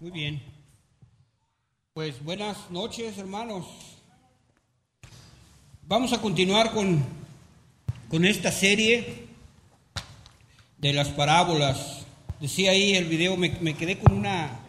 Muy 0.00 0.12
bien. 0.12 0.40
Pues 1.92 2.24
buenas 2.24 2.70
noches, 2.70 3.18
hermanos. 3.18 3.66
Vamos 5.86 6.14
a 6.14 6.22
continuar 6.22 6.72
con, 6.72 7.04
con 8.08 8.24
esta 8.24 8.50
serie 8.50 9.26
de 10.78 10.94
las 10.94 11.08
parábolas. 11.08 12.06
Decía 12.40 12.70
ahí 12.70 12.94
el 12.94 13.04
video, 13.08 13.36
me, 13.36 13.50
me 13.60 13.74
quedé 13.74 13.98
con 13.98 14.14
una, 14.14 14.60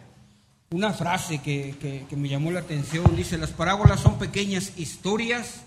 una 0.70 0.92
frase 0.92 1.40
que, 1.40 1.76
que, 1.80 2.04
que 2.10 2.16
me 2.16 2.28
llamó 2.28 2.50
la 2.50 2.60
atención. 2.60 3.16
Dice, 3.16 3.38
las 3.38 3.52
parábolas 3.52 4.00
son 4.00 4.18
pequeñas 4.18 4.78
historias 4.78 5.62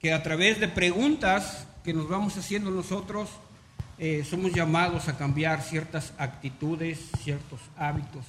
que 0.00 0.12
a 0.12 0.22
través 0.22 0.60
de 0.60 0.68
preguntas 0.68 1.66
que 1.82 1.94
nos 1.94 2.10
vamos 2.10 2.36
haciendo 2.36 2.70
nosotros, 2.70 3.30
eh, 3.96 4.22
somos 4.28 4.52
llamados 4.52 5.08
a 5.08 5.16
cambiar 5.16 5.62
ciertas 5.62 6.12
actitudes, 6.18 7.08
ciertos 7.22 7.60
hábitos. 7.74 8.26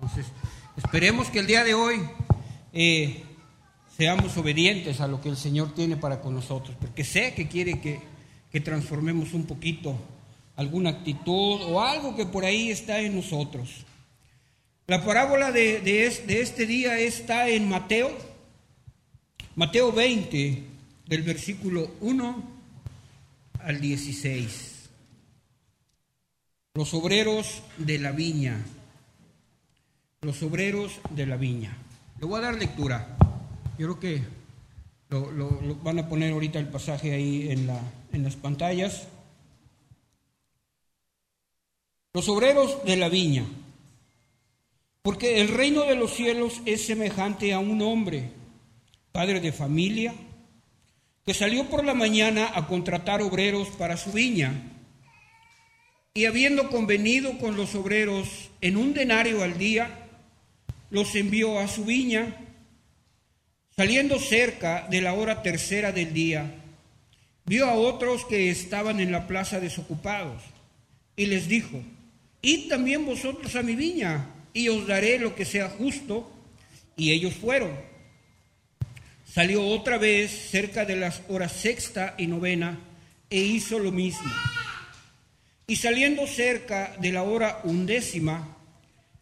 Entonces, 0.00 0.32
esperemos 0.78 1.28
que 1.28 1.40
el 1.40 1.46
día 1.46 1.62
de 1.62 1.74
hoy 1.74 2.00
eh, 2.72 3.22
seamos 3.98 4.34
obedientes 4.38 5.02
a 5.02 5.06
lo 5.06 5.20
que 5.20 5.28
el 5.28 5.36
Señor 5.36 5.74
tiene 5.74 5.98
para 5.98 6.22
con 6.22 6.34
nosotros, 6.34 6.74
porque 6.80 7.04
sé 7.04 7.34
que 7.34 7.48
quiere 7.48 7.82
que, 7.82 8.00
que 8.50 8.60
transformemos 8.60 9.34
un 9.34 9.44
poquito 9.44 9.94
alguna 10.56 10.88
actitud 10.88 11.60
o 11.64 11.82
algo 11.82 12.16
que 12.16 12.24
por 12.24 12.46
ahí 12.46 12.70
está 12.70 13.00
en 13.00 13.14
nosotros. 13.14 13.84
La 14.86 15.04
parábola 15.04 15.52
de, 15.52 15.80
de, 15.80 16.08
de 16.26 16.40
este 16.40 16.64
día 16.64 16.98
está 16.98 17.50
en 17.50 17.68
Mateo, 17.68 18.10
Mateo 19.54 19.92
20, 19.92 20.62
del 21.08 21.22
versículo 21.22 21.90
1 22.00 22.42
al 23.58 23.80
16. 23.82 24.88
Los 26.72 26.94
obreros 26.94 27.62
de 27.76 27.98
la 27.98 28.12
viña. 28.12 28.64
Los 30.22 30.42
obreros 30.42 31.00
de 31.08 31.24
la 31.26 31.38
viña. 31.38 31.74
Le 32.18 32.26
voy 32.26 32.38
a 32.38 32.42
dar 32.42 32.54
lectura. 32.54 33.16
Yo 33.78 33.86
creo 33.86 34.00
que 34.00 34.22
lo, 35.08 35.76
van 35.82 35.98
a 35.98 36.10
poner 36.10 36.34
ahorita 36.34 36.58
el 36.58 36.68
pasaje 36.68 37.14
ahí 37.14 37.50
en, 37.50 37.66
la, 37.66 37.80
en 38.12 38.22
las 38.24 38.36
pantallas. 38.36 39.08
Los 42.12 42.28
obreros 42.28 42.84
de 42.84 42.98
la 42.98 43.08
viña. 43.08 43.46
Porque 45.00 45.40
el 45.40 45.48
reino 45.48 45.84
de 45.84 45.94
los 45.94 46.12
cielos 46.12 46.60
es 46.66 46.84
semejante 46.84 47.54
a 47.54 47.58
un 47.58 47.80
hombre, 47.80 48.30
padre 49.12 49.40
de 49.40 49.52
familia, 49.52 50.12
que 51.24 51.32
salió 51.32 51.64
por 51.70 51.82
la 51.82 51.94
mañana 51.94 52.50
a 52.54 52.66
contratar 52.66 53.22
obreros 53.22 53.68
para 53.68 53.96
su 53.96 54.12
viña. 54.12 54.52
Y 56.12 56.26
habiendo 56.26 56.68
convenido 56.68 57.38
con 57.38 57.56
los 57.56 57.74
obreros 57.74 58.50
en 58.60 58.76
un 58.76 58.92
denario 58.92 59.42
al 59.42 59.56
día, 59.56 59.99
los 60.90 61.14
envió 61.14 61.58
a 61.58 61.68
su 61.68 61.84
viña. 61.84 62.36
Saliendo 63.76 64.18
cerca 64.18 64.86
de 64.90 65.00
la 65.00 65.14
hora 65.14 65.42
tercera 65.42 65.92
del 65.92 66.12
día, 66.12 66.54
vio 67.46 67.66
a 67.66 67.74
otros 67.74 68.24
que 68.26 68.50
estaban 68.50 69.00
en 69.00 69.10
la 69.10 69.26
plaza 69.26 69.58
desocupados 69.58 70.42
y 71.16 71.26
les 71.26 71.48
dijo, 71.48 71.82
id 72.42 72.68
también 72.68 73.06
vosotros 73.06 73.56
a 73.56 73.62
mi 73.62 73.74
viña 73.74 74.26
y 74.52 74.68
os 74.68 74.86
daré 74.86 75.18
lo 75.18 75.34
que 75.34 75.44
sea 75.44 75.68
justo. 75.68 76.30
Y 76.96 77.12
ellos 77.12 77.34
fueron. 77.34 77.70
Salió 79.24 79.64
otra 79.66 79.96
vez 79.96 80.30
cerca 80.50 80.84
de 80.84 80.96
las 80.96 81.22
horas 81.28 81.52
sexta 81.52 82.14
y 82.18 82.26
novena 82.26 82.78
e 83.30 83.38
hizo 83.38 83.78
lo 83.78 83.92
mismo. 83.92 84.30
Y 85.66 85.76
saliendo 85.76 86.26
cerca 86.26 86.96
de 86.98 87.12
la 87.12 87.22
hora 87.22 87.60
undécima, 87.64 88.56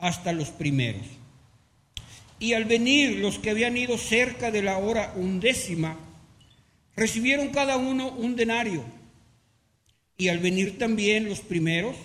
hasta 0.00 0.32
los 0.32 0.48
primeros. 0.50 1.02
Y 2.38 2.54
al 2.54 2.64
venir 2.64 3.18
los 3.18 3.38
que 3.38 3.50
habían 3.50 3.76
ido 3.76 3.98
cerca 3.98 4.50
de 4.50 4.62
la 4.62 4.78
hora 4.78 5.12
undécima, 5.14 5.96
recibieron 6.96 7.48
cada 7.48 7.76
uno 7.76 8.08
un 8.08 8.34
denario. 8.34 8.84
Y 10.16 10.28
al 10.28 10.38
venir 10.38 10.78
también 10.78 11.28
los 11.28 11.40
primeros, 11.40 11.96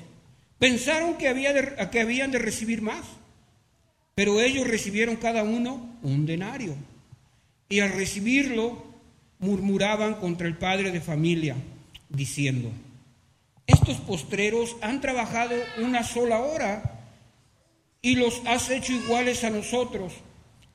pensaron 0.59 1.17
que, 1.17 1.27
había 1.27 1.89
que 1.89 1.99
habían 1.99 2.31
de 2.31 2.39
recibir 2.39 2.81
más, 2.81 3.05
pero 4.13 4.41
ellos 4.41 4.67
recibieron 4.67 5.15
cada 5.15 5.43
uno 5.43 5.97
un 6.03 6.25
denario. 6.25 6.75
Y 7.69 7.79
al 7.79 7.93
recibirlo, 7.93 8.85
murmuraban 9.39 10.15
contra 10.15 10.47
el 10.47 10.57
padre 10.57 10.91
de 10.91 11.01
familia, 11.01 11.55
diciendo, 12.09 12.71
estos 13.67 13.97
postreros 13.97 14.75
han 14.81 15.01
trabajado 15.01 15.55
una 15.79 16.03
sola 16.03 16.39
hora 16.39 16.94
y 18.05 18.13
los 18.13 18.43
has 18.45 18.69
hecho 18.69 18.93
iguales 18.93 19.43
a 19.43 19.49
nosotros, 19.49 20.13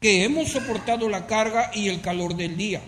que 0.00 0.24
hemos 0.24 0.48
soportado 0.48 1.08
la 1.08 1.28
carga 1.28 1.70
y 1.72 1.86
el 1.86 2.00
calor 2.00 2.34
del 2.34 2.56
día. 2.56 2.82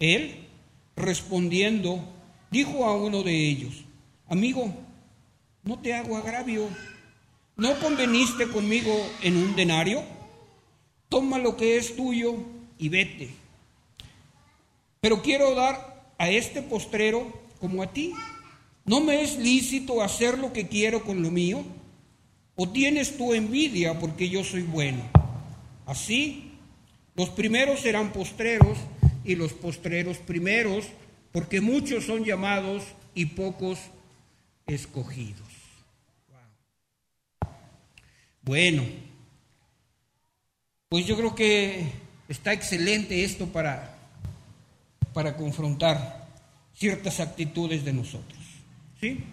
Él, 0.00 0.48
respondiendo, 0.96 2.04
dijo 2.50 2.84
a 2.84 2.96
uno 2.96 3.22
de 3.22 3.48
ellos, 3.48 3.84
amigo, 4.28 4.74
no 5.62 5.78
te 5.78 5.94
hago 5.94 6.16
agravio, 6.16 6.68
¿no 7.56 7.78
conveniste 7.78 8.48
conmigo 8.48 8.92
en 9.22 9.36
un 9.36 9.54
denario? 9.54 10.02
Toma 11.08 11.38
lo 11.38 11.56
que 11.56 11.76
es 11.76 11.94
tuyo 11.94 12.34
y 12.76 12.88
vete. 12.88 13.30
Pero 15.00 15.22
quiero 15.22 15.54
dar 15.54 16.12
a 16.18 16.28
este 16.28 16.60
postrero 16.60 17.32
como 17.60 17.84
a 17.84 17.92
ti. 17.92 18.14
¿No 18.84 18.98
me 19.00 19.22
es 19.22 19.36
lícito 19.36 20.02
hacer 20.02 20.38
lo 20.38 20.52
que 20.52 20.66
quiero 20.66 21.04
con 21.04 21.22
lo 21.22 21.30
mío? 21.30 21.64
¿O 22.56 22.68
tienes 22.68 23.16
tu 23.16 23.34
envidia 23.34 23.98
porque 23.98 24.28
yo 24.28 24.44
soy 24.44 24.62
bueno? 24.62 25.02
Así, 25.86 26.52
los 27.14 27.30
primeros 27.30 27.80
serán 27.80 28.12
postreros 28.12 28.78
y 29.24 29.34
los 29.34 29.52
postreros 29.52 30.18
primeros, 30.18 30.86
porque 31.32 31.60
muchos 31.60 32.04
son 32.04 32.24
llamados 32.24 32.84
y 33.14 33.26
pocos 33.26 33.78
escogidos. 34.66 35.48
Bueno, 38.42 38.82
pues 40.88 41.06
yo 41.06 41.16
creo 41.16 41.34
que 41.34 41.86
está 42.28 42.52
excelente 42.52 43.24
esto 43.24 43.46
para, 43.46 43.96
para 45.12 45.36
confrontar 45.36 46.28
ciertas 46.74 47.20
actitudes 47.20 47.84
de 47.84 47.92
nosotros. 47.94 48.38
¿Sí? 49.00 49.24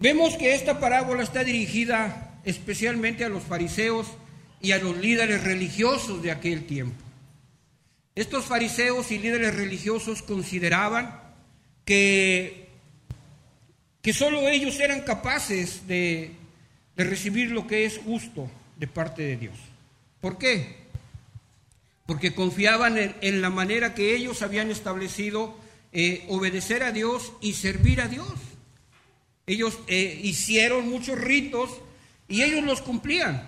Vemos 0.00 0.34
que 0.36 0.54
esta 0.54 0.80
parábola 0.80 1.22
está 1.22 1.44
dirigida 1.44 2.40
especialmente 2.44 3.22
a 3.22 3.28
los 3.28 3.42
fariseos 3.42 4.06
y 4.62 4.72
a 4.72 4.78
los 4.78 4.96
líderes 4.96 5.44
religiosos 5.44 6.22
de 6.22 6.30
aquel 6.30 6.64
tiempo. 6.64 7.04
Estos 8.14 8.46
fariseos 8.46 9.10
y 9.10 9.18
líderes 9.18 9.54
religiosos 9.54 10.22
consideraban 10.22 11.20
que, 11.84 12.68
que 14.00 14.14
solo 14.14 14.48
ellos 14.48 14.80
eran 14.80 15.02
capaces 15.02 15.86
de, 15.86 16.32
de 16.96 17.04
recibir 17.04 17.50
lo 17.50 17.66
que 17.66 17.84
es 17.84 17.98
justo 17.98 18.50
de 18.76 18.86
parte 18.86 19.22
de 19.22 19.36
Dios. 19.36 19.58
¿Por 20.20 20.38
qué? 20.38 20.76
Porque 22.06 22.34
confiaban 22.34 22.96
en, 23.20 23.42
la 23.42 23.50
manera 23.50 23.94
que 23.94 24.16
ellos 24.16 24.40
habían 24.42 24.70
establecido 24.70 25.54
eh, 25.92 26.24
obedecer 26.28 26.82
a 26.82 26.90
Dios 26.90 27.32
y 27.40 27.52
servir 27.52 28.00
a 28.00 28.08
Dios. 28.08 28.32
Ellos 29.50 29.80
eh, 29.88 30.20
hicieron 30.22 30.88
muchos 30.88 31.18
ritos 31.18 31.70
y 32.28 32.42
ellos 32.42 32.62
los 32.62 32.82
cumplían. 32.82 33.42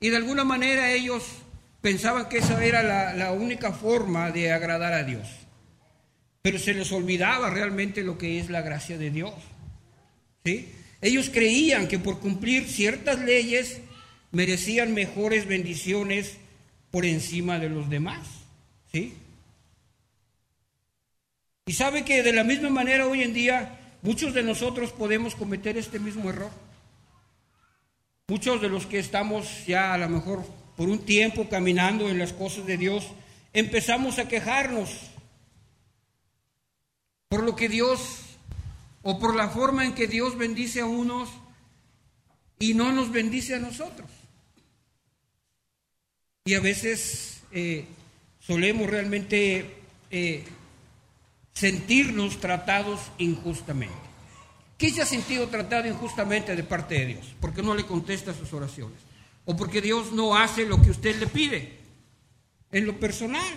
Y 0.00 0.08
de 0.08 0.16
alguna 0.16 0.42
manera 0.42 0.90
ellos 0.90 1.22
pensaban 1.80 2.28
que 2.28 2.38
esa 2.38 2.64
era 2.64 2.82
la, 2.82 3.14
la 3.14 3.30
única 3.30 3.70
forma 3.70 4.32
de 4.32 4.50
agradar 4.50 4.92
a 4.92 5.04
Dios. 5.04 5.28
Pero 6.42 6.58
se 6.58 6.74
les 6.74 6.90
olvidaba 6.90 7.50
realmente 7.50 8.02
lo 8.02 8.18
que 8.18 8.40
es 8.40 8.50
la 8.50 8.62
gracia 8.62 8.98
de 8.98 9.10
Dios. 9.12 9.32
¿Sí? 10.44 10.72
Ellos 11.00 11.30
creían 11.32 11.86
que 11.86 12.00
por 12.00 12.18
cumplir 12.18 12.68
ciertas 12.68 13.20
leyes 13.20 13.78
merecían 14.32 14.92
mejores 14.92 15.46
bendiciones 15.46 16.38
por 16.90 17.06
encima 17.06 17.60
de 17.60 17.68
los 17.68 17.88
demás. 17.88 18.26
¿Sí? 18.90 19.14
Y 21.66 21.74
sabe 21.74 22.04
que 22.04 22.24
de 22.24 22.32
la 22.32 22.42
misma 22.42 22.70
manera 22.70 23.06
hoy 23.06 23.22
en 23.22 23.34
día 23.34 23.78
muchos 24.02 24.34
de 24.34 24.42
nosotros 24.42 24.92
podemos 24.92 25.34
cometer 25.34 25.76
este 25.76 25.98
mismo 25.98 26.30
error. 26.30 26.50
muchos 28.28 28.60
de 28.60 28.68
los 28.68 28.86
que 28.86 28.98
estamos 28.98 29.66
ya 29.66 29.92
a 29.92 29.98
lo 29.98 30.08
mejor 30.08 30.44
por 30.76 30.88
un 30.88 31.00
tiempo 31.00 31.48
caminando 31.48 32.08
en 32.08 32.18
las 32.18 32.32
cosas 32.32 32.66
de 32.66 32.78
Dios, 32.78 33.06
empezamos 33.52 34.18
a 34.18 34.26
quejarnos 34.26 34.90
por 37.28 37.42
lo 37.42 37.56
que 37.56 37.68
Dios 37.68 38.00
o 39.02 39.18
por 39.18 39.34
la 39.34 39.48
forma 39.48 39.84
en 39.84 39.94
que 39.94 40.06
Dios 40.06 40.38
bendice 40.38 40.80
a 40.80 40.86
unos 40.86 41.28
y 42.58 42.74
no 42.74 42.92
nos 42.92 43.10
bendice 43.10 43.54
a 43.54 43.58
nosotros. 43.58 44.08
Y 46.44 46.54
a 46.54 46.60
veces 46.60 47.42
eh, 47.52 47.84
solemos 48.40 48.88
realmente 48.88 49.76
eh, 50.10 50.44
sentirnos 51.52 52.40
tratados 52.40 53.00
injustamente. 53.18 53.94
¿Qué 54.78 54.90
se 54.90 55.00
ha 55.02 55.06
sentido 55.06 55.46
tratado 55.48 55.86
injustamente 55.86 56.56
de 56.56 56.64
parte 56.64 56.96
de 56.96 57.06
Dios? 57.06 57.34
Porque 57.40 57.62
no 57.62 57.74
le 57.74 57.86
contesta 57.86 58.34
sus 58.34 58.52
oraciones. 58.52 58.98
O 59.44 59.56
porque 59.56 59.80
Dios 59.80 60.12
no 60.12 60.36
hace 60.36 60.66
lo 60.66 60.82
que 60.82 60.90
usted 60.90 61.16
le 61.20 61.26
pide. 61.26 61.78
En 62.72 62.86
lo 62.86 62.98
personal. 62.98 63.54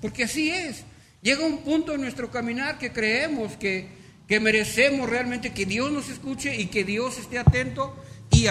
Porque 0.00 0.24
así 0.24 0.50
es. 0.50 0.84
Llega 1.22 1.46
un 1.46 1.62
punto 1.62 1.94
en 1.94 2.02
nuestro 2.02 2.30
caminar 2.30 2.78
que 2.78 2.92
creemos 2.92 3.56
que, 3.56 3.88
que 4.28 4.40
merecemos 4.40 5.08
realmente 5.08 5.54
que 5.54 5.64
Dios 5.64 5.90
nos 5.90 6.08
escuche 6.08 6.54
y 6.60 6.66
que 6.66 6.84
Dios 6.84 7.18
esté 7.18 7.38
atento 7.38 7.96
y, 8.30 8.46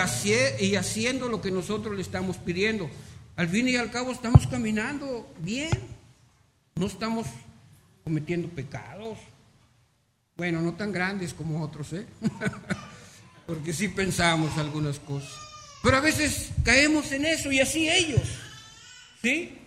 y 0.60 0.76
haciendo 0.76 1.30
lo 1.30 1.42
que 1.42 1.52
nosotros 1.52 1.96
le 1.96 2.02
estamos 2.02 2.38
pidiendo. 2.38 2.90
Al 3.36 3.48
fin 3.48 3.68
y 3.68 3.76
al 3.76 3.92
cabo 3.92 4.12
estamos 4.12 4.48
caminando 4.48 5.32
bien. 5.40 5.70
No 6.76 6.88
estamos 6.88 7.28
cometiendo 8.06 8.48
pecados. 8.50 9.18
Bueno, 10.38 10.62
no 10.62 10.76
tan 10.76 10.92
grandes 10.92 11.34
como 11.34 11.62
otros, 11.64 11.92
¿eh? 11.92 12.06
Porque 13.48 13.74
sí 13.74 13.88
pensamos 13.88 14.58
algunas 14.58 15.00
cosas. 15.00 15.34
Pero 15.84 15.98
a 15.98 16.02
veces 16.02 16.52
caemos 16.64 17.12
en 17.12 17.26
eso 17.26 17.52
y 17.52 17.60
así 17.60 17.90
ellos. 17.90 18.22
¿Sí? 19.22 19.58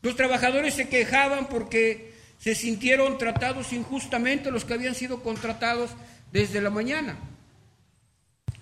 Los 0.00 0.16
trabajadores 0.16 0.74
se 0.74 0.88
quejaban 0.88 1.48
porque 1.48 2.14
se 2.38 2.54
sintieron 2.54 3.18
tratados 3.18 3.72
injustamente 3.72 4.50
los 4.50 4.64
que 4.64 4.74
habían 4.74 4.94
sido 4.94 5.22
contratados 5.22 5.90
desde 6.32 6.60
la 6.60 6.70
mañana. 6.70 7.16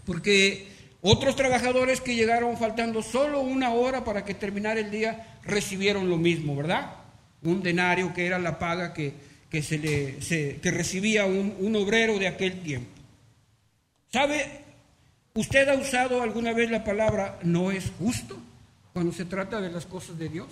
Porque 0.06 0.68
otros 1.02 1.36
trabajadores 1.36 2.00
que 2.00 2.14
llegaron 2.14 2.56
faltando 2.56 3.02
solo 3.02 3.40
una 3.40 3.70
hora 3.70 4.04
para 4.04 4.24
que 4.24 4.34
terminara 4.34 4.80
el 4.80 4.90
día 4.90 5.38
recibieron 5.44 6.08
lo 6.08 6.16
mismo, 6.16 6.56
¿verdad? 6.56 7.03
Un 7.44 7.62
denario 7.62 8.12
que 8.12 8.26
era 8.26 8.38
la 8.38 8.58
paga 8.58 8.92
que, 8.92 9.14
se 9.62 9.78
le, 9.78 10.18
que 10.60 10.70
recibía 10.70 11.26
un, 11.26 11.54
un 11.60 11.76
obrero 11.76 12.18
de 12.18 12.26
aquel 12.26 12.60
tiempo. 12.62 12.90
¿Sabe? 14.10 14.64
¿Usted 15.34 15.68
ha 15.68 15.74
usado 15.74 16.22
alguna 16.22 16.52
vez 16.52 16.70
la 16.70 16.84
palabra 16.84 17.38
no 17.42 17.70
es 17.70 17.90
justo 17.98 18.38
cuando 18.92 19.12
se 19.12 19.24
trata 19.24 19.60
de 19.60 19.70
las 19.70 19.86
cosas 19.86 20.18
de 20.18 20.28
Dios? 20.28 20.48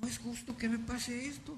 No 0.00 0.08
es 0.08 0.18
justo 0.18 0.56
que 0.56 0.68
me 0.68 0.78
pase 0.78 1.26
esto. 1.26 1.56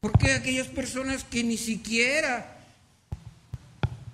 ¿Por 0.00 0.18
qué 0.18 0.32
aquellas 0.32 0.68
personas 0.68 1.24
que 1.24 1.44
ni 1.44 1.58
siquiera 1.58 2.56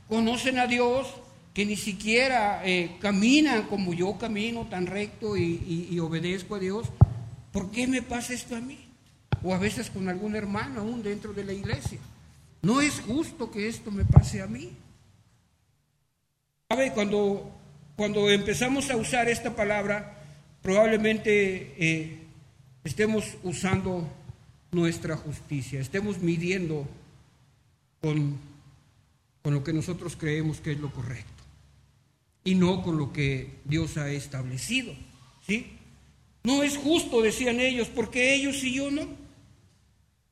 conocen 0.09 0.59
a 0.59 0.67
Dios, 0.67 1.07
que 1.55 1.65
ni 1.65 1.77
siquiera 1.77 2.61
eh, 2.65 2.97
caminan 3.01 3.69
como 3.69 3.95
yo 3.95 4.19
camino 4.19 4.67
tan 4.67 4.87
recto 4.87 5.37
y 5.37 5.99
obedezco 6.01 6.57
a 6.57 6.59
Dios, 6.59 6.89
¿por 7.53 7.71
qué 7.71 7.87
me 7.87 8.03
pasa 8.03 8.35
esto 8.35 8.57
a 8.57 8.61
mí? 8.61 8.87
O 9.47 9.55
a 9.55 9.59
veces 9.59 9.91
con 9.91 10.09
algún 10.09 10.35
hermano 10.35 10.81
aún 10.81 11.05
dentro 11.05 11.33
de 11.33 11.45
la 11.45 11.53
iglesia. 11.53 12.01
No 12.63 12.81
es 12.81 12.99
justo 12.99 13.49
que 13.49 13.69
esto 13.69 13.93
me 13.93 14.05
pase 14.05 14.43
a 14.43 14.49
mí. 14.49 14.73
¿Sabe? 16.69 16.93
Cuando, 16.93 17.49
cuando 17.95 18.29
empezamos 18.29 18.91
a 18.91 18.97
usar 18.97 19.29
esta 19.29 19.55
palabra, 19.55 20.21
probablemente 20.63 21.75
eh, 21.79 22.19
estemos 22.83 23.37
usando 23.45 24.09
nuestra 24.73 25.17
justicia, 25.17 25.79
estemos 25.79 26.19
midiendo 26.19 26.89
con, 28.01 28.37
con 29.43 29.55
lo 29.55 29.63
que 29.63 29.73
nosotros 29.73 30.17
creemos 30.17 30.61
que 30.61 30.73
es 30.73 30.81
lo 30.81 30.93
correcto 30.93 31.45
y 32.43 32.57
no 32.57 32.83
con 32.83 32.99
lo 32.99 33.13
que 33.13 33.51
Dios 33.65 33.97
ha 33.97 34.11
establecido. 34.11 34.93
¿sí? 35.47 35.69
No 36.43 36.65
es 36.65 36.77
justo, 36.77 37.23
decían 37.23 37.61
ellos, 37.61 37.87
porque 37.87 38.35
ellos 38.35 38.65
y 38.65 38.75
yo 38.75 38.91
no. 38.91 39.26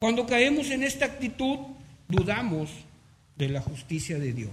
Cuando 0.04 0.26
caemos 0.26 0.68
en 0.68 0.82
esta 0.82 1.06
actitud, 1.06 1.60
dudamos 2.08 2.68
de 3.36 3.48
la 3.48 3.62
justicia 3.62 4.18
de 4.18 4.34
Dios, 4.34 4.52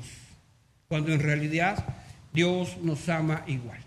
cuando 0.87 1.11
en 1.11 1.19
realidad 1.19 1.97
Dios 2.31 2.77
nos 2.81 3.09
ama 3.09 3.43
igual. 3.47 3.83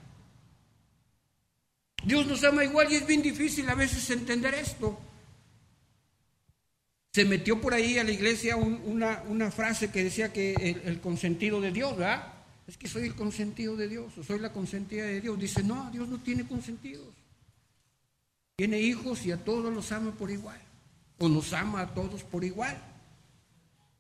Dios 2.05 2.27
nos 2.27 2.45
ama 2.45 2.65
igual 2.67 2.93
y 2.93 2.97
es 2.97 3.07
bien 3.07 3.23
difícil 3.23 3.67
a 3.71 3.75
veces 3.75 4.11
entender 4.11 4.53
esto. 4.53 5.01
Se 7.15 7.25
metió 7.25 7.59
por 7.59 7.73
ahí 7.73 7.97
a 7.97 8.05
la 8.05 8.13
iglesia 8.13 8.57
una, 8.57 9.51
frase 9.51 9.91
que 9.91 10.05
decía 10.05 10.35
que 10.35 10.53
el, 10.53 10.83
el, 10.85 11.01
consentido 11.01 11.63
de 11.63 11.73
Dios, 11.73 11.97
¿verdad? 11.97 12.31
Es 12.67 12.77
que 12.77 12.89
soy 12.89 13.05
el 13.05 13.15
consentido 13.15 13.75
de 13.75 13.89
Dios, 13.89 14.19
o 14.19 14.23
soy 14.23 14.39
la 14.39 14.53
consentida 14.53 15.07
de 15.07 15.23
Dios. 15.23 15.41
Dice, 15.41 15.63
no, 15.63 15.91
Dios 15.91 16.11
no 16.11 16.19
tiene 16.19 16.47
consentidos. 16.47 17.09
Tiene 18.55 18.81
hijos 18.81 19.25
y 19.25 19.33
a 19.33 19.43
todos 19.43 19.73
los 19.73 19.91
ama 19.93 20.13
por 20.13 20.31
igual 20.31 20.61
o 21.19 21.29
nos 21.29 21.53
ama 21.53 21.83
a 21.83 21.95
todos 21.95 22.23
por 22.23 22.45
igual. 22.45 22.77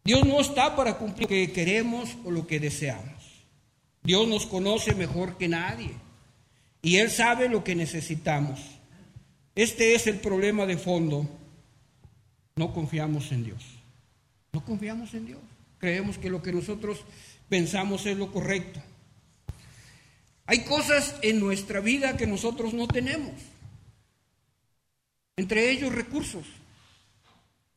Dios 0.05 0.25
no 0.25 0.41
está 0.41 0.77
para 0.77 0.99
cumplir 0.99 1.23
lo 1.23 1.29
que 1.29 1.53
queremos 1.53 2.17
o 2.25 2.31
lo 2.31 2.47
que 2.47 2.61
deseamos. 2.61 3.45
Dios 4.03 4.29
nos 4.29 4.47
conoce 4.47 4.95
mejor 4.95 5.39
que 5.39 5.49
nadie 5.49 5.93
y 6.83 6.97
Él 6.97 7.11
sabe 7.11 7.49
lo 7.49 7.65
que 7.65 7.75
necesitamos. 7.75 8.61
Este 9.55 9.95
es 9.95 10.07
el 10.07 10.19
problema 10.19 10.67
de 10.67 10.77
fondo. 10.77 11.27
No 12.57 12.75
confiamos 12.75 13.33
en 13.33 13.45
Dios. 13.45 13.65
No 14.53 14.65
confiamos 14.65 15.15
en 15.15 15.27
Dios. 15.27 15.41
Creemos 15.79 16.19
que 16.19 16.31
lo 16.31 16.43
que 16.43 16.53
nosotros 16.53 17.01
pensamos 17.49 18.05
es 18.05 18.19
lo 18.19 18.31
correcto. 18.31 18.81
Hay 20.47 20.65
cosas 20.65 21.17
en 21.23 21.41
nuestra 21.41 21.81
vida 21.81 22.17
que 22.17 22.27
nosotros 22.27 22.75
no 22.75 22.87
tenemos. 22.87 23.33
Entre 25.37 25.71
ellos 25.71 25.95
recursos. 25.95 26.45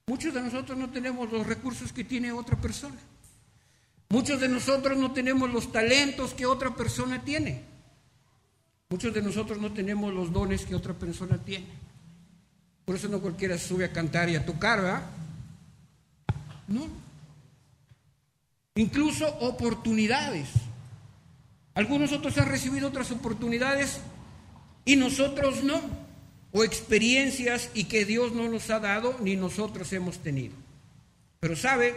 Muchos 0.08 0.34
de 0.34 0.42
nosotros 0.42 0.78
no 0.78 0.90
tenemos 0.90 1.30
los 1.32 1.46
recursos 1.46 1.92
que 1.92 2.06
tiene 2.06 2.32
otra 2.32 2.56
persona. 2.56 2.96
Muchos 4.08 4.40
de 4.40 4.48
nosotros 4.48 4.98
no 4.98 5.12
tenemos 5.12 5.52
los 5.52 5.70
talentos 5.70 6.34
que 6.34 6.46
otra 6.46 6.74
persona 6.74 7.22
tiene. 7.24 7.62
Muchos 8.90 9.14
de 9.14 9.22
nosotros 9.22 9.60
no 9.60 9.74
tenemos 9.74 10.14
los 10.14 10.32
dones 10.32 10.66
que 10.66 10.76
otra 10.76 10.94
persona 10.94 11.38
tiene. 11.38 11.68
Por 12.86 12.96
eso 12.96 13.10
no 13.10 13.20
cualquiera 13.20 13.58
sube 13.58 13.84
a 13.84 13.92
cantar 13.92 14.30
y 14.30 14.38
a 14.38 14.46
tocar, 14.46 14.82
¿verdad? 14.82 15.02
No. 16.70 16.88
Incluso 18.76 19.28
oportunidades. 19.40 20.48
Algunos 21.74 22.14
otros 22.14 22.38
han 22.38 22.48
recibido 22.48 22.88
otras 22.88 23.12
oportunidades 23.12 24.00
y 24.86 24.96
nosotros 24.96 25.66
no 25.66 26.07
o 26.52 26.64
experiencias 26.64 27.70
y 27.74 27.86
que 27.86 28.06
Dios 28.06 28.34
no 28.34 28.50
nos 28.50 28.70
ha 28.70 28.80
dado 28.80 29.18
ni 29.22 29.36
nosotros 29.36 29.92
hemos 29.94 30.20
tenido. 30.20 30.56
Pero 31.40 31.56
sabe, 31.56 31.94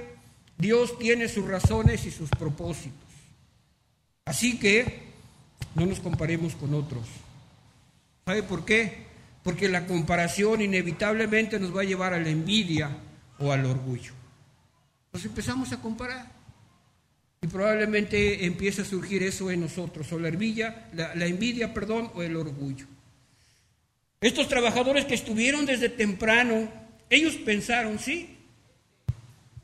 Dios 0.59 0.99
tiene 0.99 1.29
sus 1.29 1.47
razones 1.47 2.05
y 2.05 2.11
sus 2.11 2.29
propósitos. 2.31 3.09
Así 4.25 4.59
que 4.59 5.11
no 5.75 5.87
nos 5.87 6.01
comparemos 6.01 6.55
con 6.55 6.75
otros. 6.75 7.07
¿Sabe 8.25 8.43
por 8.43 8.65
qué? 8.65 9.07
Porque 9.43 9.69
la 9.69 9.87
comparación 9.87 10.61
inevitablemente 10.61 11.59
nos 11.59 11.75
va 11.75 11.81
a 11.81 11.85
llevar 11.85 12.13
a 12.13 12.21
la 12.21 12.29
envidia 12.29 12.91
o 13.39 13.53
al 13.53 13.65
orgullo. 13.65 14.13
Nos 15.13 15.25
empezamos 15.25 15.73
a 15.73 15.81
comparar. 15.81 16.31
Y 17.43 17.47
probablemente 17.47 18.45
empieza 18.45 18.83
a 18.83 18.85
surgir 18.85 19.23
eso 19.23 19.51
en 19.51 19.63
nosotros, 19.63 20.13
o 20.13 20.19
la 20.19 20.29
envidia, 20.29 20.91
la, 20.93 21.15
la 21.15 21.25
envidia, 21.25 21.73
perdón, 21.73 22.11
o 22.15 22.23
el 22.23 22.37
orgullo. 22.37 22.87
Estos 24.21 24.49
trabajadores 24.49 25.07
que 25.07 25.15
estuvieron 25.15 25.65
desde 25.65 25.89
temprano, 25.89 26.69
ellos 27.09 27.37
pensaron, 27.37 27.99
sí, 27.99 28.37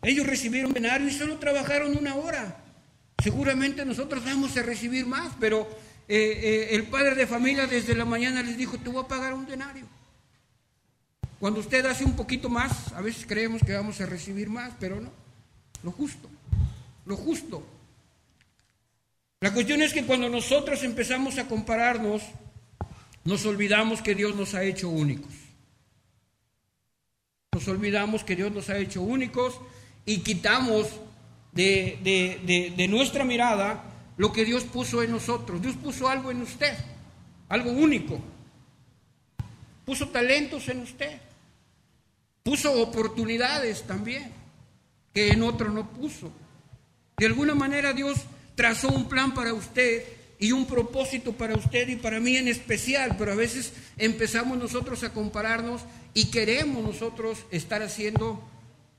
ellos 0.03 0.27
recibieron 0.27 0.73
denario 0.73 1.09
y 1.09 1.13
solo 1.13 1.39
trabajaron 1.39 1.97
una 1.97 2.15
hora. 2.15 2.63
Seguramente 3.23 3.85
nosotros 3.85 4.25
vamos 4.25 4.57
a 4.57 4.63
recibir 4.63 5.05
más, 5.05 5.33
pero 5.39 5.69
eh, 6.09 6.41
eh, 6.43 6.69
el 6.71 6.85
padre 6.85 7.15
de 7.15 7.27
familia 7.27 7.67
desde 7.67 7.95
la 7.95 8.05
mañana 8.05 8.43
les 8.43 8.57
dijo, 8.57 8.79
te 8.79 8.89
voy 8.89 9.05
a 9.05 9.09
pagar 9.09 9.35
un 9.35 9.47
denario. 9.47 9.85
Cuando 11.39 11.61
usted 11.61 11.85
hace 11.85 12.05
un 12.05 12.17
poquito 12.17 12.49
más, 12.49 12.93
a 12.95 13.03
veces 13.03 13.27
creemos 13.27 13.61
que 13.63 13.75
vamos 13.75 14.01
a 14.01 14.07
recibir 14.07 14.49
más, 14.49 14.73
pero 14.81 15.01
no. 15.01 15.11
Lo 15.83 15.93
justo, 15.93 16.31
lo 17.05 17.17
justo. 17.17 17.67
La 19.41 19.53
cuestión 19.53 19.83
es 19.83 19.93
que 19.93 20.07
cuando 20.07 20.31
nosotros 20.31 20.83
empezamos 20.83 21.37
a 21.37 21.47
compararnos, 21.47 22.23
nos 23.27 23.45
olvidamos 23.45 24.01
que 24.01 24.15
Dios 24.15 24.37
nos 24.37 24.55
ha 24.55 24.63
hecho 24.63 24.89
únicos. 24.89 25.33
Nos 27.53 27.67
olvidamos 27.67 28.23
que 28.23 28.37
Dios 28.37 28.53
nos 28.53 28.71
ha 28.71 28.79
hecho 28.79 29.03
únicos 29.03 29.61
y 30.05 30.19
quitamos 30.19 30.87
de, 31.53 32.87
nuestra 32.89 33.25
mirada 33.25 33.83
lo 34.17 34.33
que 34.33 34.45
Dios 34.45 34.63
puso 34.63 35.03
en 35.03 35.11
nosotros. 35.11 35.61
Dios 35.61 35.75
puso 35.75 36.09
algo 36.09 36.31
en 36.31 36.43
usted, 36.43 36.73
algo 37.49 37.73
único. 37.73 38.21
Puso 39.85 40.09
talentos 40.09 40.69
en 40.69 40.83
usted. 40.83 41.21
Puso 42.45 42.81
oportunidades 42.81 43.83
también, 43.89 44.31
que 45.13 45.31
en 45.31 45.43
otro 45.43 45.71
no 45.71 45.91
puso. 45.91 46.31
De 47.17 47.27
alguna 47.27 47.57
manera 47.57 47.93
Dios 47.93 48.19
trazó 48.55 48.89
un 48.89 49.09
plan 49.09 49.35
para 49.35 49.53
usted 49.53 50.16
y 50.39 50.53
un 50.53 50.67
propósito 50.67 51.33
para 51.33 51.55
usted 51.55 51.89
y 51.89 51.97
para 51.97 52.21
mí 52.21 52.37
en 52.37 52.49
especial, 52.49 53.17
pero 53.19 53.33
a 53.33 53.37
veces 53.37 53.73
empezamos 53.97 54.59
nosotros 54.59 55.03
a 55.05 55.13
compararnos 55.13 55.83
y 56.15 56.27
queremos 56.27 56.83
nosotros 56.85 57.39
estar 57.51 57.83
haciendo 57.83 58.43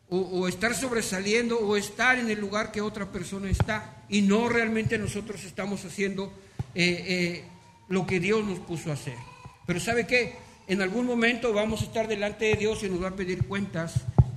o, 0.09 0.47
estar 0.47 0.73
sobresaliendo 0.73 1.59
o 1.59 1.75
estar 1.75 2.17
en 2.17 2.29
el 2.29 2.39
lugar 2.39 2.71
que 2.71 2.81
otra 2.81 3.11
persona 3.11 3.49
está 3.49 4.03
y 4.07 4.21
no 4.21 4.47
realmente 4.47 4.97
nosotros 4.97 5.43
estamos 5.43 5.83
haciendo 5.83 6.31
eh, 6.75 7.03
eh, 7.07 7.43
lo 7.89 8.07
que 8.07 8.19
Dios 8.19 8.45
nos 8.45 8.59
puso 8.59 8.89
a 8.89 8.93
hacer. 8.93 9.17
Pero 9.65 9.79
¿sabe 9.79 10.07
qué? 10.07 10.35
En 10.67 10.81
algún 10.81 11.05
momento 11.05 11.53
vamos 11.53 11.81
a 11.81 11.85
estar 11.85 12.07
delante 12.07 12.45
de 12.45 12.55
Dios 12.55 12.83
y 12.83 12.89
nos 12.89 13.03
va 13.03 13.09
a 13.09 13.15
pedir 13.15 13.45
cuentas 13.45 13.95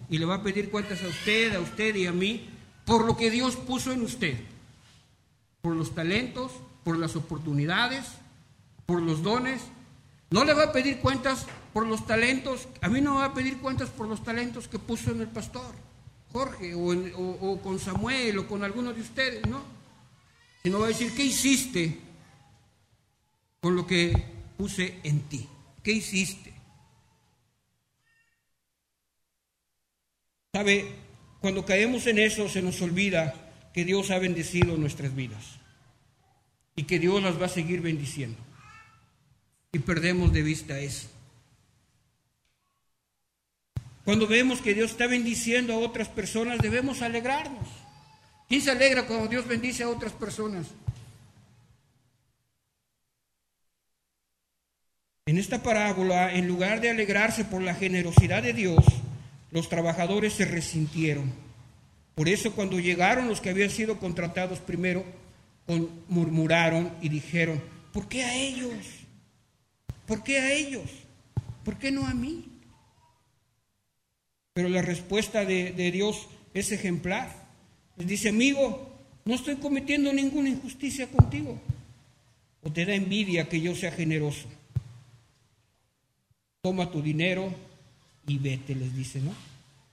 y 0.08 0.18
le 0.18 0.26
va 0.26 0.36
a 0.36 0.42
pedir 0.42 0.70
cuentas 0.70 1.02
a 1.02 1.08
usted, 1.08 1.54
a 1.54 1.60
usted 1.60 1.94
y 1.94 2.06
a 2.06 2.12
mí 2.12 2.48
por 2.84 3.04
lo 3.04 3.16
que 3.16 3.30
Dios 3.30 3.54
puso 3.54 3.92
en 3.92 4.02
usted, 4.02 4.34
por 5.60 5.76
los 5.76 5.94
talentos, 5.94 6.50
por 6.84 6.98
las 6.98 7.16
oportunidades, 7.16 8.06
por 8.86 9.02
los 9.02 9.22
dones. 9.22 9.62
No 10.30 10.44
le 10.44 10.54
va 10.54 10.64
a 10.64 10.72
pedir 10.72 11.00
cuentas 11.00 11.46
por 11.72 11.86
los 11.86 12.06
talentos, 12.06 12.68
a 12.80 12.88
mí 12.88 13.00
no 13.00 13.14
me 13.14 13.20
va 13.20 13.26
a 13.26 13.34
pedir 13.34 13.58
cuentas 13.58 13.90
por 13.90 14.08
los 14.08 14.22
talentos 14.22 14.68
que 14.68 14.78
puso 14.78 15.10
en 15.10 15.20
el 15.20 15.28
pastor 15.28 15.74
Jorge 16.32 16.74
o, 16.74 17.60
con 17.62 17.78
Samuel 17.78 18.38
o 18.38 18.46
con 18.46 18.62
alguno 18.62 18.92
de 18.92 19.00
ustedes, 19.00 19.46
no. 19.46 19.62
Sino 20.62 20.78
va 20.78 20.86
a 20.86 20.88
decir, 20.88 21.14
¿qué 21.14 21.24
hiciste 21.24 21.98
con 23.60 23.74
lo 23.74 23.86
que 23.86 24.12
puse 24.56 25.00
en 25.02 25.22
ti? 25.22 25.48
¿Qué 25.82 25.92
hiciste? 25.92 26.52
¿Sabe? 30.52 30.94
Cuando 31.40 31.64
caemos 31.64 32.06
en 32.06 32.18
eso 32.18 32.48
se 32.48 32.62
nos 32.62 32.80
olvida 32.82 33.34
que 33.72 33.84
Dios 33.84 34.10
ha 34.10 34.18
bendecido 34.18 34.76
nuestras 34.76 35.14
vidas 35.14 35.60
y 36.80 36.84
que 36.84 36.98
Dios 36.98 37.22
las 37.22 37.38
va 37.38 37.44
a 37.44 37.50
seguir 37.50 37.82
bendiciendo. 37.82 38.38
Y 39.70 39.80
perdemos 39.80 40.32
de 40.32 40.40
vista 40.40 40.78
eso. 40.78 41.08
Cuando 44.02 44.26
vemos 44.26 44.62
que 44.62 44.72
Dios 44.72 44.92
está 44.92 45.06
bendiciendo 45.06 45.74
a 45.74 45.78
otras 45.78 46.08
personas, 46.08 46.58
debemos 46.58 47.02
alegrarnos. 47.02 47.68
¿Quién 48.48 48.62
se 48.62 48.70
alegra 48.70 49.06
cuando 49.06 49.28
Dios 49.28 49.46
bendice 49.46 49.82
a 49.82 49.90
otras 49.90 50.14
personas? 50.14 50.68
En 55.26 55.36
esta 55.36 55.62
parábola, 55.62 56.32
en 56.32 56.48
lugar 56.48 56.80
de 56.80 56.88
alegrarse 56.88 57.44
por 57.44 57.60
la 57.60 57.74
generosidad 57.74 58.42
de 58.42 58.54
Dios, 58.54 58.82
los 59.50 59.68
trabajadores 59.68 60.32
se 60.32 60.46
resintieron. 60.46 61.30
Por 62.14 62.30
eso 62.30 62.52
cuando 62.52 62.80
llegaron 62.80 63.28
los 63.28 63.42
que 63.42 63.50
habían 63.50 63.68
sido 63.68 63.98
contratados 63.98 64.60
primero, 64.60 65.04
murmuraron 66.08 66.90
y 67.00 67.08
dijeron, 67.08 67.62
¿por 67.92 68.08
qué 68.08 68.24
a 68.24 68.34
ellos? 68.34 68.74
¿Por 70.06 70.22
qué 70.22 70.38
a 70.38 70.52
ellos? 70.52 70.90
¿Por 71.64 71.78
qué 71.78 71.90
no 71.90 72.06
a 72.06 72.14
mí? 72.14 72.44
Pero 74.52 74.68
la 74.68 74.82
respuesta 74.82 75.44
de, 75.44 75.72
Dios 75.92 76.28
es 76.54 76.72
ejemplar. 76.72 77.34
Les 77.96 78.06
dice, 78.06 78.30
amigo, 78.30 78.90
no 79.24 79.34
estoy 79.34 79.56
cometiendo 79.56 80.12
ninguna 80.12 80.48
injusticia 80.48 81.06
contigo. 81.06 81.60
O 82.62 82.72
te 82.72 82.84
da 82.84 82.94
envidia 82.94 83.48
que 83.48 83.60
yo 83.60 83.74
sea 83.74 83.92
generoso. 83.92 84.48
Toma 86.62 86.90
tu 86.90 87.00
dinero 87.00 87.54
y 88.26 88.38
vete, 88.38 88.74
les 88.74 88.94
dice, 88.94 89.20
¿no? 89.20 89.32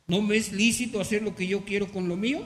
¿No 0.08 0.22
me 0.22 0.38
es 0.38 0.52
lícito 0.52 1.00
hacer 1.00 1.22
lo 1.22 1.36
que 1.36 1.48
yo 1.48 1.64
quiero 1.64 1.92
con 1.92 2.08
lo 2.08 2.18
mío? 2.18 2.46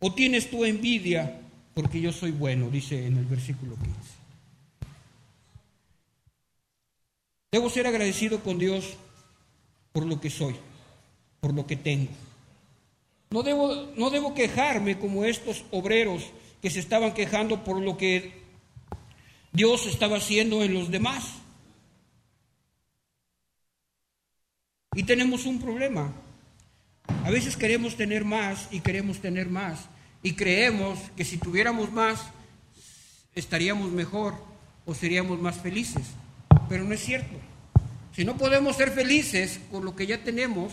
¿O 0.00 0.12
tienes 0.12 0.50
tu 0.50 0.64
envidia 0.64 1.40
porque 1.74 2.00
yo 2.00 2.12
soy 2.12 2.30
bueno, 2.30 2.68
dice 2.68 3.06
en 3.06 3.16
el 3.16 3.24
versículo 3.24 3.76
15. 3.76 3.92
Debo 7.50 7.68
ser 7.68 7.86
agradecido 7.86 8.40
con 8.40 8.58
Dios 8.58 8.96
por 9.92 10.06
lo 10.06 10.20
que 10.20 10.30
soy, 10.30 10.56
por 11.40 11.52
lo 11.54 11.66
que 11.66 11.76
tengo. 11.76 12.10
No 13.30 13.42
debo, 13.42 13.88
no 13.96 14.10
debo 14.10 14.34
quejarme 14.34 14.98
como 14.98 15.24
estos 15.24 15.64
obreros 15.70 16.24
que 16.60 16.70
se 16.70 16.80
estaban 16.80 17.12
quejando 17.14 17.64
por 17.64 17.80
lo 17.80 17.96
que 17.96 18.42
Dios 19.52 19.86
estaba 19.86 20.18
haciendo 20.18 20.62
en 20.62 20.74
los 20.74 20.90
demás. 20.90 21.34
Y 24.94 25.04
tenemos 25.04 25.46
un 25.46 25.60
problema. 25.60 26.12
A 27.24 27.30
veces 27.30 27.56
queremos 27.56 27.96
tener 27.96 28.24
más 28.24 28.68
y 28.70 28.80
queremos 28.80 29.20
tener 29.20 29.48
más 29.48 29.88
y 30.22 30.34
creemos 30.34 30.98
que 31.16 31.24
si 31.24 31.38
tuviéramos 31.38 31.92
más 31.92 32.20
estaríamos 33.34 33.90
mejor 33.90 34.34
o 34.84 34.94
seríamos 34.94 35.40
más 35.40 35.56
felices. 35.56 36.02
Pero 36.68 36.84
no 36.84 36.94
es 36.94 37.04
cierto. 37.04 37.36
Si 38.14 38.24
no 38.24 38.36
podemos 38.36 38.76
ser 38.76 38.90
felices 38.90 39.60
con 39.70 39.84
lo 39.84 39.96
que 39.96 40.06
ya 40.06 40.22
tenemos, 40.22 40.72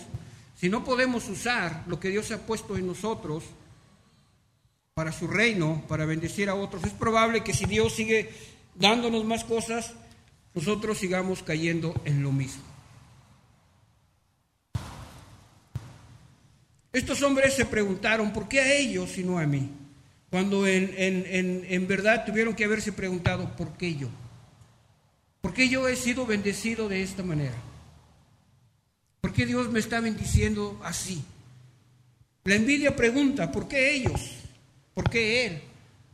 si 0.55 0.69
no 0.69 0.83
podemos 0.83 1.27
usar 1.29 1.83
lo 1.87 1.99
que 1.99 2.09
Dios 2.09 2.31
ha 2.31 2.45
puesto 2.45 2.77
en 2.77 2.87
nosotros 2.87 3.43
para 4.93 5.11
su 5.13 5.27
reino, 5.27 5.83
para 5.87 6.05
bendecir 6.05 6.49
a 6.49 6.55
otros, 6.55 6.83
es 6.83 6.91
probable 6.91 7.43
que 7.43 7.53
si 7.53 7.65
Dios 7.65 7.93
sigue 7.93 8.29
dándonos 8.75 9.23
más 9.23 9.45
cosas, 9.45 9.93
nosotros 10.53 10.97
sigamos 10.97 11.43
cayendo 11.43 11.93
en 12.03 12.21
lo 12.23 12.31
mismo. 12.33 12.63
Estos 16.99 17.21
hombres 17.21 17.53
se 17.53 17.63
preguntaron, 17.63 18.33
¿por 18.33 18.49
qué 18.49 18.59
a 18.59 18.73
ellos 18.73 19.17
y 19.17 19.23
no 19.23 19.39
a 19.39 19.45
mí? 19.45 19.69
Cuando 20.29 20.67
en, 20.67 21.87
verdad 21.87 22.25
tuvieron 22.25 22.53
que 22.53 22.65
haberse 22.65 22.91
preguntado, 22.91 23.55
¿por 23.55 23.77
qué 23.77 23.95
yo? 23.95 24.09
¿Por 25.39 25.53
qué 25.53 25.69
yo 25.69 25.87
he 25.87 25.95
sido 25.95 26.25
bendecido 26.25 26.89
de 26.89 27.01
esta 27.01 27.23
manera? 27.23 27.55
¿Por 29.21 29.31
qué 29.31 29.45
Dios 29.45 29.71
me 29.71 29.79
está 29.79 30.01
bendiciendo 30.01 30.77
así? 30.83 31.23
La 32.43 32.55
envidia 32.55 32.93
pregunta, 32.93 33.49
¿por 33.49 33.69
qué 33.69 33.95
ellos? 33.95 34.35
¿Por 34.93 35.09
qué 35.09 35.45
Él? 35.45 35.61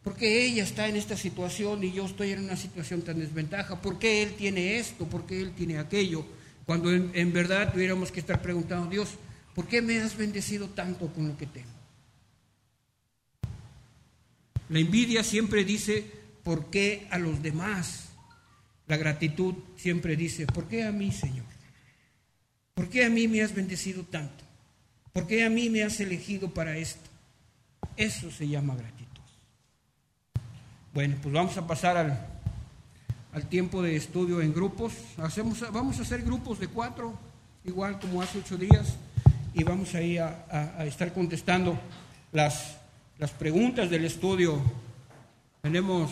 ¿Por 0.04 0.16
qué 0.16 0.46
ella 0.46 0.62
está 0.62 0.88
en 0.88 0.98
esta 0.98 1.18
situación 1.18 1.84
y 1.84 1.94
yo 1.94 2.06
estoy 2.06 2.34
en 2.34 2.44
una 2.44 2.58
situación 2.58 3.02
tan 3.02 3.18
desventaja? 3.18 3.82
¿Por 3.82 3.98
qué 3.98 4.22
Él 4.22 4.36
tiene 4.36 4.78
esto? 4.78 5.08
¿Por 5.08 5.26
qué 5.26 5.42
Él 5.42 5.52
tiene 5.54 5.80
aquello? 5.80 6.28
Cuando 6.68 6.94
en, 6.94 7.10
en 7.16 7.34
verdad 7.34 7.74
tuviéramos 7.74 8.12
que 8.12 8.20
estar 8.20 8.40
preguntando, 8.40 8.88
Dios, 8.88 9.18
¿Por 9.56 9.68
qué 9.68 9.82
me 9.82 10.02
has 10.02 10.18
bendecido 10.18 10.68
tanto 10.68 11.08
con 11.08 11.30
lo 11.30 11.38
que 11.38 11.48
tengo? 11.48 11.70
La 14.68 14.80
envidia 14.80 15.24
siempre 15.24 15.64
dice, 15.64 16.06
¿por 16.44 16.70
qué 16.70 17.08
a 17.10 17.18
los 17.18 17.42
demás? 17.42 18.10
La 18.88 18.98
gratitud 18.98 19.56
siempre 19.78 20.18
dice, 20.18 20.46
¿por 20.46 20.68
qué 20.68 20.84
a 20.84 20.92
mí, 20.92 21.12
Señor? 21.14 21.46
¿Por 22.74 22.90
qué 22.90 23.06
a 23.06 23.10
mí 23.10 23.30
me 23.30 23.42
has 23.42 23.56
bendecido 23.56 24.04
tanto? 24.04 24.44
¿Por 25.14 25.26
qué 25.26 25.46
a 25.46 25.50
mí 25.50 25.70
me 25.70 25.84
has 25.84 26.02
elegido 26.02 26.54
para 26.54 26.76
esto? 26.78 27.10
Eso 27.96 28.30
se 28.32 28.50
llama 28.50 28.76
gratitud. 28.76 29.06
Bueno, 30.94 31.16
pues 31.22 31.34
vamos 31.34 31.56
a 31.56 31.66
pasar 31.66 31.96
al, 31.96 32.28
al 33.32 33.48
tiempo 33.48 33.82
de 33.82 33.96
estudio 33.96 34.42
en 34.42 34.54
grupos. 34.54 34.94
Hacemos, 35.18 35.62
vamos 35.72 35.98
a 36.00 36.02
hacer 36.02 36.24
grupos 36.24 36.60
de 36.60 36.68
cuatro, 36.68 37.18
igual 37.64 38.00
como 38.00 38.22
hace 38.22 38.40
ocho 38.40 38.58
días 38.58 38.98
y 39.56 39.64
vamos 39.64 39.96
ahí 39.96 40.18
a, 40.18 40.46
a, 40.52 40.82
a 40.82 40.86
estar 40.86 41.14
contestando 41.14 41.80
las, 42.34 42.76
las 43.18 43.32
preguntas 43.32 43.90
del 43.90 44.04
estudio. 44.04 44.62
Tenemos 45.62 46.12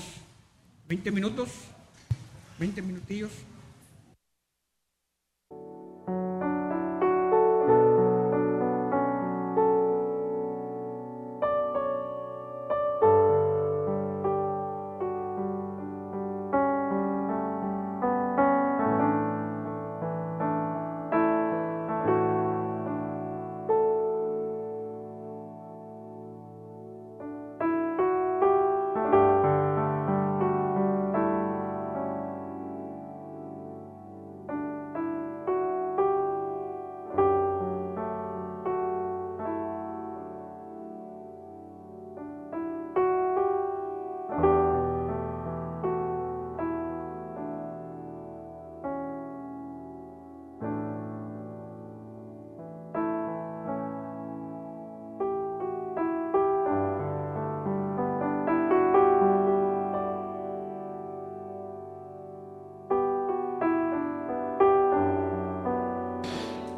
20 0.87 1.11
minutos, 1.11 1.49
20 2.57 2.81
minutillos. 2.81 3.31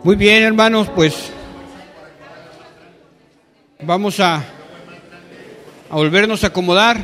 Muy 0.05 0.15
bien, 0.15 0.43
hermanos, 0.43 0.87
pues 0.93 1.31
vamos 3.81 4.19
a, 4.19 4.43
volvernos 5.89 6.43
a 6.43 6.47
acomodar. 6.47 7.01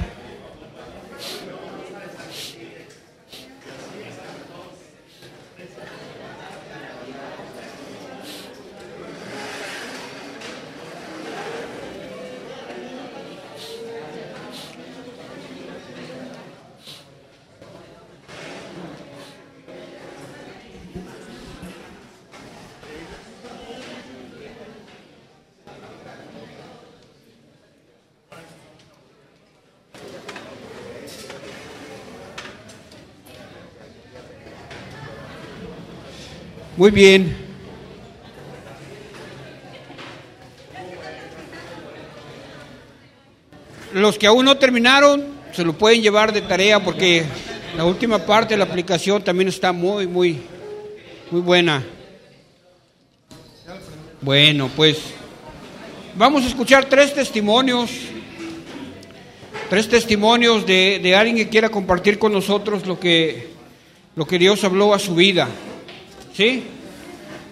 Muy 36.81 36.89
bien. 36.89 37.37
Los 43.93 44.17
que 44.17 44.25
aún 44.25 44.45
no 44.45 44.57
terminaron 44.57 45.23
se 45.53 45.63
lo 45.63 45.73
pueden 45.73 46.01
llevar 46.01 46.33
de 46.33 46.41
tarea 46.41 46.83
porque 46.83 47.23
la 47.77 47.85
última 47.85 48.25
parte 48.25 48.55
de 48.55 48.57
la 48.57 48.63
aplicación 48.63 49.23
también 49.23 49.49
está 49.49 49.71
muy, 49.71 50.07
muy, 50.07 50.41
muy 51.29 51.41
buena. 51.41 51.83
Bueno, 54.19 54.67
pues 54.75 54.97
vamos 56.15 56.43
a 56.45 56.47
escuchar 56.47 56.85
tres 56.85 57.13
testimonios, 57.13 57.91
tres 59.69 59.87
testimonios 59.87 60.65
de, 60.65 60.99
de 60.99 61.15
alguien 61.15 61.37
que 61.37 61.47
quiera 61.47 61.69
compartir 61.69 62.17
con 62.17 62.33
nosotros 62.33 62.87
lo 62.87 62.99
que, 62.99 63.49
lo 64.15 64.25
que 64.25 64.39
Dios 64.39 64.63
habló 64.63 64.95
a 64.95 64.97
su 64.97 65.13
vida. 65.13 65.47
¿Sí? 66.41 66.63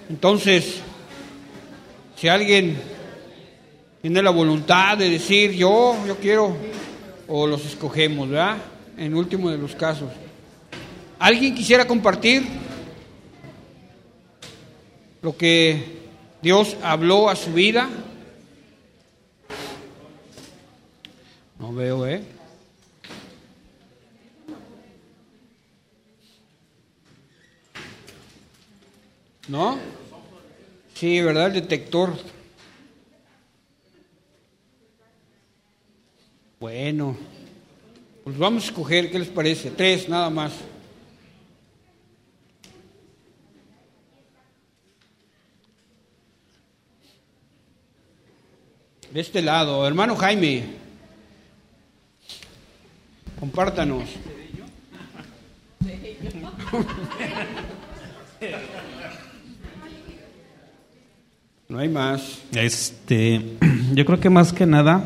Entonces, 0.09 0.79
si 2.15 2.27
alguien 2.27 2.75
tiene 4.01 4.23
la 4.23 4.31
voluntad 4.31 4.97
de 4.97 5.11
decir 5.11 5.51
yo, 5.51 5.95
yo 6.07 6.17
quiero, 6.17 6.57
o 7.27 7.45
los 7.45 7.63
escogemos, 7.65 8.27
¿verdad? 8.27 8.57
En 8.97 9.13
último 9.13 9.51
de 9.51 9.59
los 9.59 9.75
casos. 9.75 10.09
¿Alguien 11.19 11.53
quisiera 11.53 11.85
compartir 11.85 12.41
lo 15.21 15.37
que 15.37 15.99
Dios 16.41 16.75
habló 16.81 17.29
a 17.29 17.35
su 17.35 17.53
vida? 17.53 17.87
No 21.59 21.73
veo, 21.73 22.07
¿eh? 22.07 22.23
¿No? 29.49 29.79
Sí, 30.93 31.21
¿verdad? 31.21 31.47
El 31.47 31.53
detector. 31.53 32.13
Bueno, 36.59 37.17
pues 38.23 38.37
vamos 38.37 38.63
a 38.63 38.67
escoger, 38.67 39.09
¿qué 39.09 39.17
les 39.17 39.29
parece? 39.29 39.71
Tres, 39.71 40.07
nada 40.07 40.29
más. 40.29 40.53
De 49.11 49.19
este 49.19 49.41
lado, 49.41 49.87
hermano 49.87 50.15
Jaime, 50.15 50.65
compártanos. 53.39 54.03
No 61.69 61.77
hay 61.77 61.87
más. 61.87 62.39
Este, 62.55 63.39
yo 63.93 64.03
creo 64.03 64.19
que 64.19 64.31
más 64.31 64.53
que 64.53 64.65
nada 64.65 65.03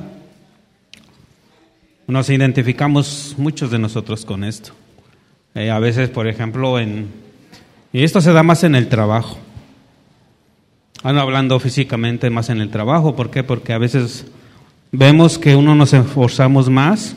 nos 2.08 2.30
identificamos 2.30 3.36
muchos 3.38 3.70
de 3.70 3.80
nosotros 3.80 4.24
con 4.24 4.46
esto. 4.46 4.72
Eh, 5.56 5.70
a 5.70 5.80
veces, 5.80 6.10
por 6.10 6.26
ejemplo, 6.26 6.80
en 6.80 7.12
y 7.92 8.06
esto 8.06 8.22
se 8.22 8.32
da 8.32 8.44
más 8.44 8.64
en 8.64 8.76
el 8.76 8.88
trabajo. 8.88 9.38
Ando 11.04 11.20
hablando 11.20 11.60
físicamente 11.60 12.30
más 12.30 12.50
en 12.50 12.62
el 12.62 12.70
trabajo, 12.70 13.14
¿por 13.14 13.30
qué? 13.30 13.44
Porque 13.44 13.74
a 13.74 13.78
veces 13.78 14.26
vemos 14.94 15.38
que 15.38 15.58
uno 15.58 15.76
nos 15.76 15.92
esforzamos 15.92 16.70
más 16.70 17.14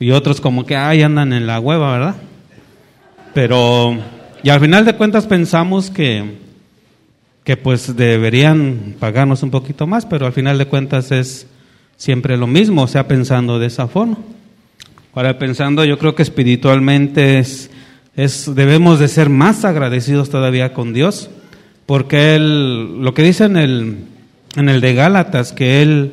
y 0.00 0.12
otros 0.12 0.40
como 0.40 0.64
que 0.64 0.74
ay 0.74 1.02
andan 1.02 1.34
en 1.34 1.46
la 1.46 1.60
hueva, 1.60 1.92
¿verdad? 1.92 2.16
Pero 3.34 3.94
y 4.42 4.48
al 4.48 4.58
final 4.58 4.86
de 4.86 4.96
cuentas 4.96 5.26
pensamos 5.26 5.90
que 5.90 6.47
que 7.48 7.56
pues 7.56 7.96
deberían 7.96 8.96
pagarnos 9.00 9.42
un 9.42 9.50
poquito 9.50 9.86
más, 9.86 10.04
pero 10.04 10.26
al 10.26 10.34
final 10.34 10.58
de 10.58 10.66
cuentas 10.66 11.10
es 11.10 11.46
siempre 11.96 12.36
lo 12.36 12.46
mismo, 12.46 12.82
o 12.82 12.86
sea, 12.86 13.08
pensando 13.08 13.58
de 13.58 13.68
esa 13.68 13.88
forma. 13.88 14.18
Ahora 15.14 15.38
pensando, 15.38 15.82
yo 15.86 15.98
creo 15.98 16.14
que 16.14 16.22
espiritualmente 16.22 17.38
es, 17.38 17.70
es 18.14 18.54
debemos 18.54 18.98
de 18.98 19.08
ser 19.08 19.30
más 19.30 19.64
agradecidos 19.64 20.28
todavía 20.28 20.74
con 20.74 20.92
Dios, 20.92 21.30
porque 21.86 22.34
él, 22.34 23.00
lo 23.00 23.14
que 23.14 23.22
dice 23.22 23.44
en 23.44 23.56
el, 23.56 23.96
en 24.54 24.68
el 24.68 24.82
de 24.82 24.92
Gálatas, 24.92 25.54
que 25.54 25.80
él 25.80 26.12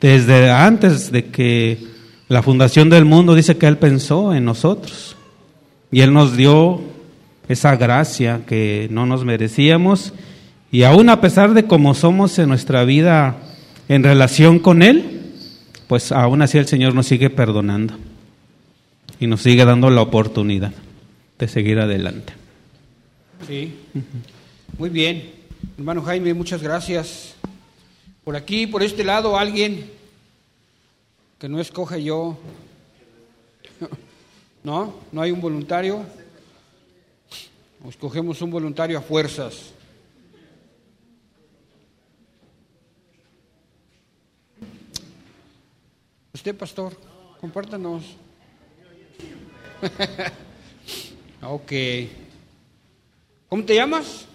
desde 0.00 0.50
antes 0.50 1.12
de 1.12 1.26
que 1.26 1.78
la 2.26 2.42
fundación 2.42 2.90
del 2.90 3.04
mundo 3.04 3.36
dice 3.36 3.56
que 3.56 3.68
él 3.68 3.78
pensó 3.78 4.34
en 4.34 4.44
nosotros 4.44 5.16
y 5.92 6.00
él 6.00 6.12
nos 6.12 6.36
dio 6.36 6.80
esa 7.48 7.76
gracia 7.76 8.40
que 8.48 8.88
no 8.90 9.06
nos 9.06 9.24
merecíamos 9.24 10.12
y 10.70 10.82
aún 10.82 11.08
a 11.08 11.20
pesar 11.20 11.54
de 11.54 11.66
cómo 11.66 11.94
somos 11.94 12.38
en 12.38 12.48
nuestra 12.48 12.84
vida 12.84 13.36
en 13.88 14.02
relación 14.02 14.58
con 14.58 14.82
Él, 14.82 15.32
pues 15.86 16.12
aún 16.12 16.42
así 16.42 16.58
el 16.58 16.66
Señor 16.66 16.94
nos 16.94 17.06
sigue 17.06 17.30
perdonando 17.30 17.94
y 19.20 19.26
nos 19.26 19.42
sigue 19.42 19.64
dando 19.64 19.90
la 19.90 20.02
oportunidad 20.02 20.72
de 21.38 21.48
seguir 21.48 21.78
adelante. 21.78 22.32
Sí, 23.46 23.74
muy 24.78 24.90
bien. 24.90 25.30
Hermano 25.78 26.02
Jaime, 26.02 26.34
muchas 26.34 26.62
gracias. 26.62 27.34
Por 28.24 28.34
aquí, 28.34 28.66
por 28.66 28.82
este 28.82 29.04
lado, 29.04 29.38
alguien 29.38 29.90
que 31.38 31.48
no 31.48 31.60
escoja 31.60 31.98
yo. 31.98 32.38
¿No? 34.64 34.94
¿No 35.12 35.22
hay 35.22 35.30
un 35.30 35.40
voluntario? 35.40 36.02
Escogemos 37.88 38.42
un 38.42 38.50
voluntario 38.50 38.98
a 38.98 39.02
fuerzas. 39.02 39.75
Usted, 46.46 46.58
pastor, 46.60 46.92
compártanos. 47.40 48.04
ok. 51.42 51.72
¿Cómo 53.48 53.64
te 53.64 53.74
llamas? 53.74 54.28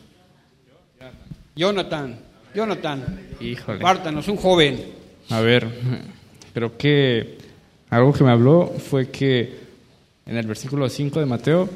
Jonathan. 1.56 2.20
Jonathan. 2.54 3.20
Híjole. 3.40 3.78
Compártanos, 3.78 4.28
un 4.28 4.36
joven. 4.36 4.88
A 5.30 5.40
ver, 5.40 5.70
creo 6.54 6.78
que 6.78 7.38
algo 7.90 8.12
que 8.12 8.26
me 8.26 8.32
habló 8.32 8.68
fue 8.68 9.10
que 9.10 9.60
en 10.26 10.36
el 10.36 10.48
versículo 10.48 10.90
5 10.90 11.18
de 11.18 11.26
Mateo 11.26 11.70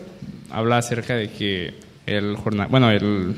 habla 0.51 0.79
acerca 0.79 1.15
de 1.15 1.29
que 1.31 1.75
el 2.05 2.35
jornal, 2.35 2.67
bueno, 2.67 2.91
el, 2.91 3.37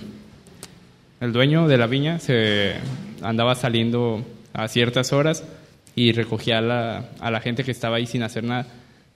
el 1.21 1.31
dueño 1.31 1.67
de 1.67 1.77
la 1.77 1.85
viña 1.85 2.17
se 2.17 2.73
andaba 3.21 3.53
saliendo 3.53 4.25
a 4.53 4.67
ciertas 4.67 5.13
horas 5.13 5.43
y 5.97 6.11
recogía 6.11 6.59
a 6.59 6.61
la, 6.61 7.09
a 7.19 7.31
la 7.31 7.41
gente 7.41 7.63
que 7.63 7.71
estaba 7.71 7.97
ahí 7.97 8.05
sin 8.05 8.21
hacer 8.21 8.43
nada. 8.43 8.67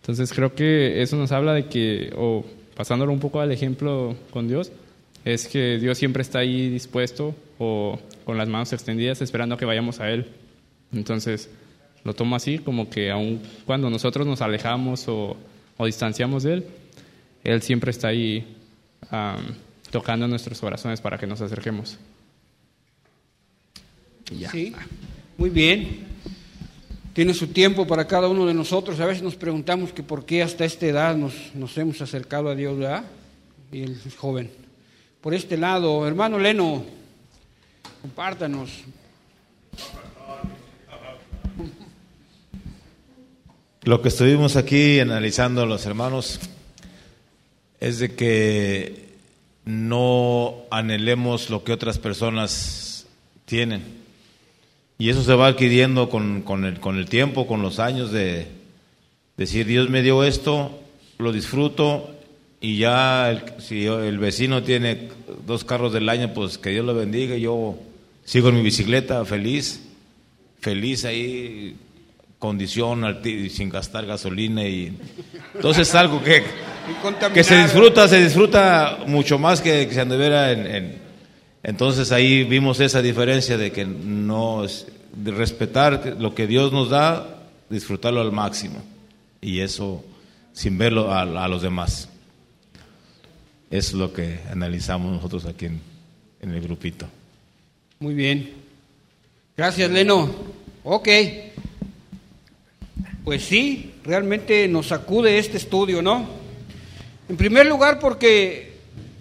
Entonces 0.01 0.33
creo 0.33 0.55
que 0.55 1.03
eso 1.03 1.15
nos 1.15 1.31
habla 1.31 1.53
de 1.53 1.67
que, 1.67 2.11
o 2.17 2.43
pasándolo 2.75 3.13
un 3.13 3.19
poco 3.19 3.39
al 3.39 3.51
ejemplo 3.51 4.15
con 4.31 4.47
Dios, 4.47 4.71
es 5.23 5.47
que 5.47 5.77
Dios 5.77 5.99
siempre 5.99 6.23
está 6.23 6.39
ahí 6.39 6.69
dispuesto 6.69 7.35
o 7.59 7.99
con 8.25 8.35
las 8.39 8.49
manos 8.49 8.73
extendidas 8.73 9.21
esperando 9.21 9.53
a 9.53 9.57
que 9.59 9.65
vayamos 9.65 9.99
a 9.99 10.09
Él. 10.09 10.25
Entonces 10.91 11.51
lo 12.03 12.15
tomo 12.15 12.35
así, 12.35 12.57
como 12.57 12.89
que 12.89 13.11
aun 13.11 13.39
cuando 13.67 13.91
nosotros 13.91 14.25
nos 14.25 14.41
alejamos 14.41 15.07
o, 15.07 15.37
o 15.77 15.85
distanciamos 15.85 16.41
de 16.41 16.53
Él, 16.53 16.65
Él 17.43 17.61
siempre 17.61 17.91
está 17.91 18.07
ahí 18.07 18.57
um, 19.11 19.53
tocando 19.91 20.27
nuestros 20.27 20.59
corazones 20.59 20.99
para 20.99 21.19
que 21.19 21.27
nos 21.27 21.41
acerquemos. 21.41 21.99
Ya. 24.35 24.49
Sí, 24.49 24.73
muy 25.37 25.51
bien 25.51 26.09
tiene 27.13 27.33
su 27.33 27.47
tiempo 27.47 27.85
para 27.85 28.07
cada 28.07 28.27
uno 28.27 28.45
de 28.45 28.53
nosotros. 28.53 28.99
A 28.99 29.05
veces 29.05 29.23
nos 29.23 29.35
preguntamos 29.35 29.91
que 29.91 30.03
por 30.03 30.25
qué 30.25 30.43
hasta 30.43 30.65
esta 30.65 30.85
edad 30.85 31.15
nos, 31.15 31.33
nos 31.53 31.77
hemos 31.77 32.01
acercado 32.01 32.49
a 32.49 32.55
Dios. 32.55 32.77
Y 33.71 33.83
es 33.83 34.15
joven. 34.17 34.49
por 35.19 35.33
este 35.33 35.57
lado. 35.57 36.07
Hermano 36.07 36.39
Leno, 36.39 36.83
compártanos. 38.01 38.83
Lo 43.83 44.01
que 44.01 44.09
estuvimos 44.09 44.55
aquí 44.57 44.99
analizando 44.99 45.65
los 45.65 45.85
hermanos 45.87 46.39
es 47.79 47.97
de 47.97 48.13
que 48.13 49.09
no 49.65 50.65
anhelemos 50.69 51.49
lo 51.49 51.63
que 51.63 51.73
otras 51.73 51.97
personas 51.97 53.07
tienen. 53.45 54.00
Y 55.01 55.09
eso 55.09 55.23
se 55.23 55.33
va 55.33 55.47
adquiriendo 55.47 56.09
con, 56.09 56.43
con, 56.43 56.63
el, 56.63 56.79
con 56.79 56.99
el 56.99 57.07
tiempo, 57.09 57.47
con 57.47 57.63
los 57.63 57.79
años 57.79 58.11
de 58.11 58.45
decir, 59.35 59.65
Dios 59.65 59.89
me 59.89 60.03
dio 60.03 60.23
esto, 60.23 60.79
lo 61.17 61.31
disfruto 61.31 62.11
y 62.59 62.77
ya 62.77 63.31
el, 63.31 63.41
si 63.57 63.87
el 63.87 64.19
vecino 64.19 64.61
tiene 64.61 65.09
dos 65.47 65.63
carros 65.63 65.91
del 65.91 66.07
año, 66.07 66.35
pues 66.35 66.59
que 66.59 66.69
Dios 66.69 66.85
lo 66.85 66.93
bendiga. 66.93 67.35
Yo 67.35 67.79
sigo 68.25 68.49
en 68.49 68.57
mi 68.57 68.61
bicicleta 68.61 69.25
feliz, 69.25 69.81
feliz 70.59 71.03
ahí, 71.05 71.75
condición 72.37 73.03
sin 73.49 73.69
gastar 73.69 74.05
gasolina 74.05 74.67
y 74.67 74.95
entonces 75.55 75.89
es 75.89 75.95
algo 75.95 76.21
que, 76.21 76.43
que 77.33 77.43
se 77.43 77.57
disfruta, 77.63 78.07
se 78.07 78.23
disfruta 78.23 78.99
mucho 79.07 79.39
más 79.39 79.61
que, 79.61 79.87
que 79.87 79.95
se 79.95 80.01
anduviera 80.01 80.51
en, 80.51 80.67
en, 80.67 81.01
entonces 81.63 82.11
ahí 82.11 82.43
vimos 82.43 82.79
esa 82.79 83.01
diferencia 83.01 83.57
de 83.57 83.71
que 83.71 83.85
no 83.85 84.65
de 85.13 85.31
respetar 85.31 86.17
lo 86.19 86.33
que 86.33 86.47
Dios 86.47 86.71
nos 86.71 86.89
da, 86.89 87.43
disfrutarlo 87.69 88.21
al 88.21 88.31
máximo 88.31 88.81
y 89.41 89.59
eso 89.59 90.03
sin 90.53 90.77
verlo 90.77 91.11
a, 91.11 91.21
a 91.21 91.47
los 91.47 91.61
demás. 91.61 92.09
Es 93.69 93.93
lo 93.93 94.11
que 94.11 94.39
analizamos 94.51 95.11
nosotros 95.13 95.45
aquí 95.45 95.65
en, 95.65 95.81
en, 96.41 96.51
el 96.51 96.61
grupito. 96.61 97.07
Muy 97.99 98.13
bien. 98.13 98.53
Gracias, 99.55 99.89
Leno. 99.89 100.29
Ok. 100.83 101.07
Pues 103.23 103.43
sí, 103.43 103.93
realmente 104.03 104.67
nos 104.67 104.87
sacude 104.87 105.37
este 105.37 105.57
estudio, 105.57 106.01
¿no? 106.01 106.27
En 107.29 107.37
primer 107.37 107.65
lugar, 107.65 107.99
porque 107.99 108.73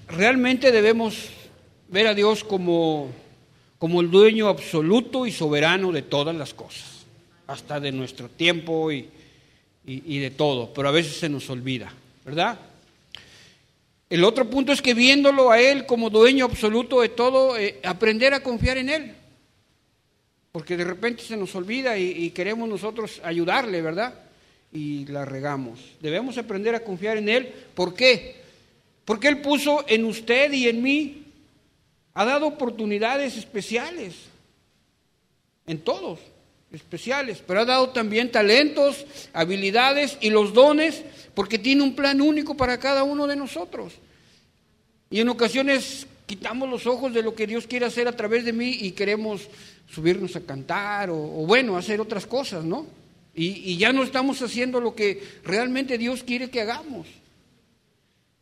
realmente 0.09 0.73
debemos 0.73 1.29
ver 1.91 2.07
a 2.07 2.15
Dios 2.15 2.45
como, 2.45 3.11
como 3.79 4.01
el 4.01 4.11
dueño 4.11 4.49
absoluto 4.49 5.27
y 5.27 5.33
soberano 5.33 5.93
de 5.93 6.03
todas 6.03 6.35
las 6.35 6.55
cosas, 6.55 7.05
hasta 7.47 7.81
de 7.81 7.93
nuestro 7.93 8.29
tiempo 8.29 8.93
y, 8.93 9.09
y, 9.85 10.19
de 10.19 10.31
todo, 10.31 10.73
pero 10.73 10.89
a 10.89 10.93
veces 10.93 11.17
se 11.17 11.29
nos 11.29 11.51
olvida, 11.51 11.93
¿verdad? 12.25 12.59
El 14.09 14.25
otro 14.25 14.49
punto 14.49 14.73
es 14.73 14.83
que 14.83 14.95
viéndolo 14.95 15.51
a 15.51 15.61
Él 15.61 15.87
como 15.87 16.11
dueño 16.11 16.45
absoluto 16.45 17.01
de 17.01 17.09
todo, 17.09 17.59
eh, 17.59 17.81
aprender 17.83 18.35
a 18.35 18.43
confiar 18.43 18.79
en 18.79 18.89
Él. 18.89 19.15
Porque 20.53 20.77
de 20.77 20.85
repente 20.85 21.23
se 21.23 21.37
nos 21.37 21.55
olvida 21.55 21.97
y, 21.97 22.11
y, 22.25 22.31
queremos 22.31 22.69
nosotros 22.69 23.21
ayudarle, 23.23 23.83
¿verdad? 23.83 24.15
Y 24.73 25.07
la 25.07 25.25
regamos. 25.25 25.81
Debemos 26.01 26.39
aprender 26.39 26.75
a 26.75 26.81
confiar 26.81 27.19
en 27.19 27.29
Él. 27.29 27.53
¿Por 27.75 27.95
qué? 27.95 28.37
Porque 29.05 29.29
Él 29.29 29.41
puso 29.41 29.85
en 29.87 30.05
usted 30.05 30.53
y 30.53 30.69
en 30.69 30.83
mí, 30.83 31.30
ha 32.21 32.25
dado 32.27 32.49
oportunidades 32.49 33.39
especiales, 33.39 34.13
en 35.67 35.79
todos, 35.81 36.19
especiales, 36.71 37.43
pero 37.47 37.61
ha 37.61 37.65
dado 37.65 37.89
también 37.89 38.31
talentos, 38.31 39.07
habilidades 39.33 40.19
y 40.21 40.29
los 40.29 40.53
dones 40.53 41.03
porque 41.33 41.59
tiene 41.59 41.83
un 41.83 41.97
plan 41.97 42.21
único 42.21 42.59
para 42.59 42.79
cada 42.79 43.05
uno 43.05 43.27
de 43.27 43.37
nosotros. 43.37 43.95
Y 45.09 45.21
en 45.21 45.31
ocasiones 45.31 46.07
quitamos 46.27 46.69
los 46.69 46.87
ojos 46.87 47.15
de 47.15 47.23
lo 47.23 47.35
que 47.35 47.47
Dios 47.47 47.67
quiere 47.67 47.87
hacer 47.87 48.07
a 48.07 48.15
través 48.15 48.45
de 48.45 48.53
mí 48.53 48.69
y 48.69 48.91
queremos 48.91 49.49
subirnos 49.89 50.37
a 50.37 50.43
cantar 50.43 51.09
o, 51.09 51.17
bueno, 51.17 51.79
hacer 51.79 52.03
otras 52.03 52.27
cosas, 52.27 52.67
¿no? 52.67 52.87
Y, 53.35 53.79
ya 53.79 53.95
no 53.95 54.03
estamos 54.03 54.43
haciendo 54.43 54.79
lo 54.79 54.95
que 54.95 55.23
realmente 55.43 55.97
Dios 55.97 56.23
quiere 56.23 56.51
que 56.51 56.61
hagamos. 56.61 57.07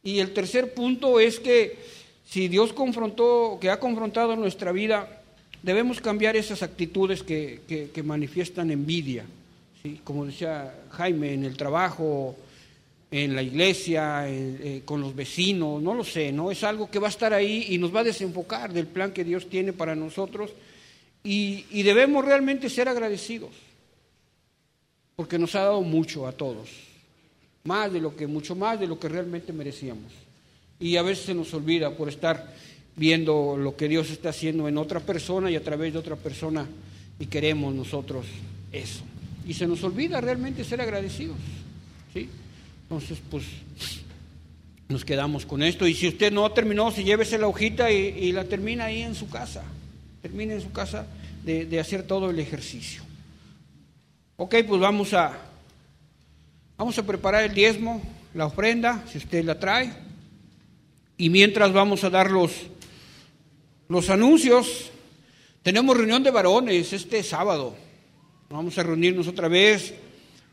Y 0.03 0.19
el 0.19 0.35
tercer 0.35 0.75
punto 0.75 1.21
es 1.21 1.39
que 1.39 1.98
si 2.29 2.49
Dios 2.49 2.75
confrontó, 2.75 3.57
que 3.59 3.71
ha 3.71 3.81
confrontado 3.81 4.37
nuestra 4.37 4.71
vida, 4.71 5.23
debemos 5.63 5.99
cambiar 6.03 6.37
esas 6.37 6.63
actitudes 6.63 7.23
que, 7.23 7.63
que, 7.67 7.91
que 7.91 8.03
manifiestan 8.03 8.71
envidia. 8.71 9.25
Como 10.05 10.27
decía 10.27 10.75
Jaime, 10.91 11.33
en 11.33 11.45
el 11.45 11.57
trabajo, 11.57 12.37
en 13.11 13.35
la 13.35 13.43
iglesia, 13.43 14.29
eh, 14.29 14.59
eh, 14.63 14.83
con 14.85 15.01
los 15.01 15.15
vecinos, 15.15 15.81
no 15.81 15.95
lo 15.95 16.05
sé, 16.05 16.31
¿no? 16.31 16.51
Es 16.51 16.65
algo 16.65 16.91
que 16.91 16.99
va 16.99 17.07
a 17.07 17.11
estar 17.11 17.33
ahí 17.33 17.69
y 17.71 17.79
nos 17.79 17.95
va 17.95 18.01
a 18.01 18.05
desenfocar 18.05 18.75
del 18.75 18.89
plan 18.89 19.13
que 19.13 19.25
Dios 19.25 19.49
tiene 19.49 19.73
para 19.73 19.95
nosotros 19.95 20.51
y, 21.25 21.65
y 21.71 21.83
debemos 21.83 22.27
realmente 22.27 22.69
ser 22.69 22.91
agradecidos, 22.91 23.53
porque 25.17 25.39
nos 25.39 25.55
ha 25.55 25.61
dado 25.61 25.81
mucho 25.81 26.27
a 26.27 26.33
todos, 26.33 26.69
más 27.65 27.91
de 27.91 28.01
lo 28.01 28.15
que, 28.15 28.27
mucho 28.27 28.55
más 28.55 28.79
de 28.79 28.87
lo 28.87 28.99
que 28.99 29.09
realmente 29.09 29.55
merecíamos. 29.55 30.28
Y 30.81 30.97
a 30.97 31.03
veces 31.03 31.27
se 31.27 31.35
nos 31.35 31.53
olvida 31.55 31.97
por 31.97 32.09
estar 32.09 32.55
viendo 32.97 33.57
lo 33.57 33.77
que 33.77 33.89
Dios 33.89 34.11
está 34.11 34.31
haciendo 34.31 34.69
en 34.69 34.77
otra 34.77 35.01
persona 35.01 35.51
y 35.51 35.57
a 35.57 35.63
través 35.63 35.93
de 35.93 35.99
otra 35.99 36.17
persona 36.17 36.67
y 37.19 37.27
queremos 37.27 37.75
nosotros 37.75 38.27
eso. 38.73 39.03
Y 39.47 39.55
se 39.55 39.67
nos 39.67 39.83
olvida 39.83 40.21
realmente 40.21 40.65
ser 40.65 40.81
agradecidos, 40.81 41.37
¿sí? 42.13 42.29
Entonces, 42.83 43.19
pues 43.31 43.45
nos 44.89 45.05
quedamos 45.05 45.47
con 45.47 45.63
esto. 45.63 45.87
Y 45.87 45.95
si 45.95 46.09
usted 46.09 46.33
no 46.33 46.51
terminó, 46.53 46.91
si 46.91 47.05
llévese 47.05 47.39
la 47.39 47.47
hojita 47.47 47.91
y, 47.91 48.33
la 48.33 48.45
termina 48.45 48.87
ahí 48.87 49.03
en 49.03 49.15
su 49.15 49.29
casa. 49.29 49.63
Termina 50.23 50.55
en 50.55 50.61
su 50.61 50.73
casa 50.73 51.07
de, 51.45 51.67
de, 51.67 51.81
hacer 51.81 52.03
todo 52.03 52.31
el 52.31 52.39
ejercicio. 52.41 53.03
Ok, 54.37 54.57
pues 54.67 54.81
vamos 54.81 55.15
a, 55.15 55.39
vamos 56.77 56.99
a 56.99 57.03
preparar 57.05 57.45
el 57.45 57.55
diezmo, 57.55 58.03
la 58.35 58.47
ofrenda, 58.47 59.05
si 59.11 59.19
usted 59.19 59.45
la 59.45 59.59
trae. 59.59 60.08
Y 61.19 61.29
mientras 61.29 61.73
vamos 61.73 62.03
a 62.05 62.11
dar 62.11 62.31
los, 62.31 62.53
los 63.89 64.09
anuncios, 64.09 64.91
tenemos 65.63 65.97
reunión 65.97 66.23
de 66.23 66.31
varones 66.31 66.93
este 66.95 67.23
sábado. 67.23 67.77
Vamos 68.49 68.79
a 68.79 68.83
reunirnos 68.83 69.29
otra 69.29 69.49
vez 69.49 69.93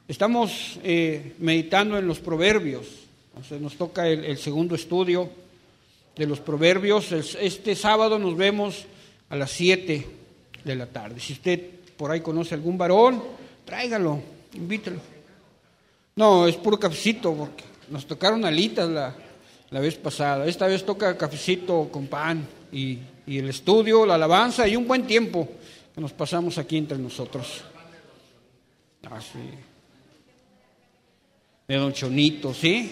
Estamos 0.07 0.79
eh, 0.83 1.33
meditando 1.39 1.97
en 1.97 2.07
los 2.07 2.19
proverbios. 2.19 2.85
Nos 3.59 3.75
toca 3.75 4.07
el, 4.07 4.23
el, 4.23 4.37
segundo 4.37 4.75
estudio 4.75 5.31
de 6.15 6.27
los 6.27 6.39
proverbios. 6.39 7.11
Este 7.11 7.75
sábado 7.75 8.19
nos 8.19 8.37
vemos 8.37 8.85
a 9.29 9.35
las 9.35 9.49
7 9.49 10.07
de 10.63 10.75
la 10.75 10.85
tarde. 10.85 11.19
Si 11.19 11.33
usted 11.33 11.59
por 11.97 12.11
ahí 12.11 12.21
conoce 12.21 12.53
algún 12.53 12.77
varón, 12.77 13.23
tráigalo, 13.65 14.21
invítelo. 14.53 14.99
No, 16.15 16.47
es 16.47 16.55
puro 16.55 16.79
cafecito, 16.79 17.33
porque 17.33 17.63
nos 17.89 18.05
tocaron 18.05 18.45
alitas 18.45 18.87
la, 18.87 19.15
la 19.71 19.79
vez 19.79 19.95
pasada. 19.95 20.45
Esta 20.45 20.67
vez 20.67 20.85
toca 20.85 21.17
cafecito 21.17 21.89
con 21.91 22.07
pan 22.07 22.47
y, 22.71 22.99
y 23.27 23.39
el 23.39 23.49
estudio, 23.49 24.05
la 24.05 24.15
alabanza 24.15 24.67
y 24.67 24.75
un 24.75 24.87
buen 24.87 25.05
tiempo 25.07 25.47
que 25.93 26.01
nos 26.01 26.13
pasamos 26.13 26.57
aquí 26.57 26.77
entre 26.77 26.97
nosotros. 26.97 27.63
Así. 29.09 29.39
Ah, 29.39 29.75
de 31.67 31.75
Don 31.75 31.93
Chonito, 31.93 32.53
¿sí? 32.53 32.91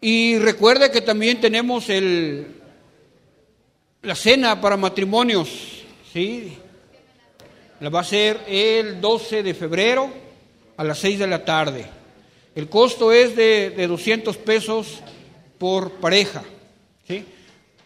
Y 0.00 0.38
recuerde 0.38 0.90
que 0.92 1.00
también 1.00 1.40
tenemos 1.40 1.88
el, 1.88 2.46
la 4.02 4.14
cena 4.14 4.60
para 4.60 4.76
matrimonios, 4.76 5.48
¿sí? 6.12 6.56
La 7.80 7.90
va 7.90 8.00
a 8.00 8.04
ser 8.04 8.44
el 8.46 9.00
12 9.00 9.42
de 9.42 9.54
febrero 9.54 10.10
a 10.76 10.84
las 10.84 10.98
6 10.98 11.18
de 11.18 11.26
la 11.26 11.44
tarde. 11.44 11.97
El 12.54 12.68
costo 12.68 13.12
es 13.12 13.36
de, 13.36 13.70
de 13.70 13.86
200 13.86 14.36
pesos 14.38 15.00
por 15.58 15.92
pareja, 15.92 16.42
¿sí? 17.06 17.24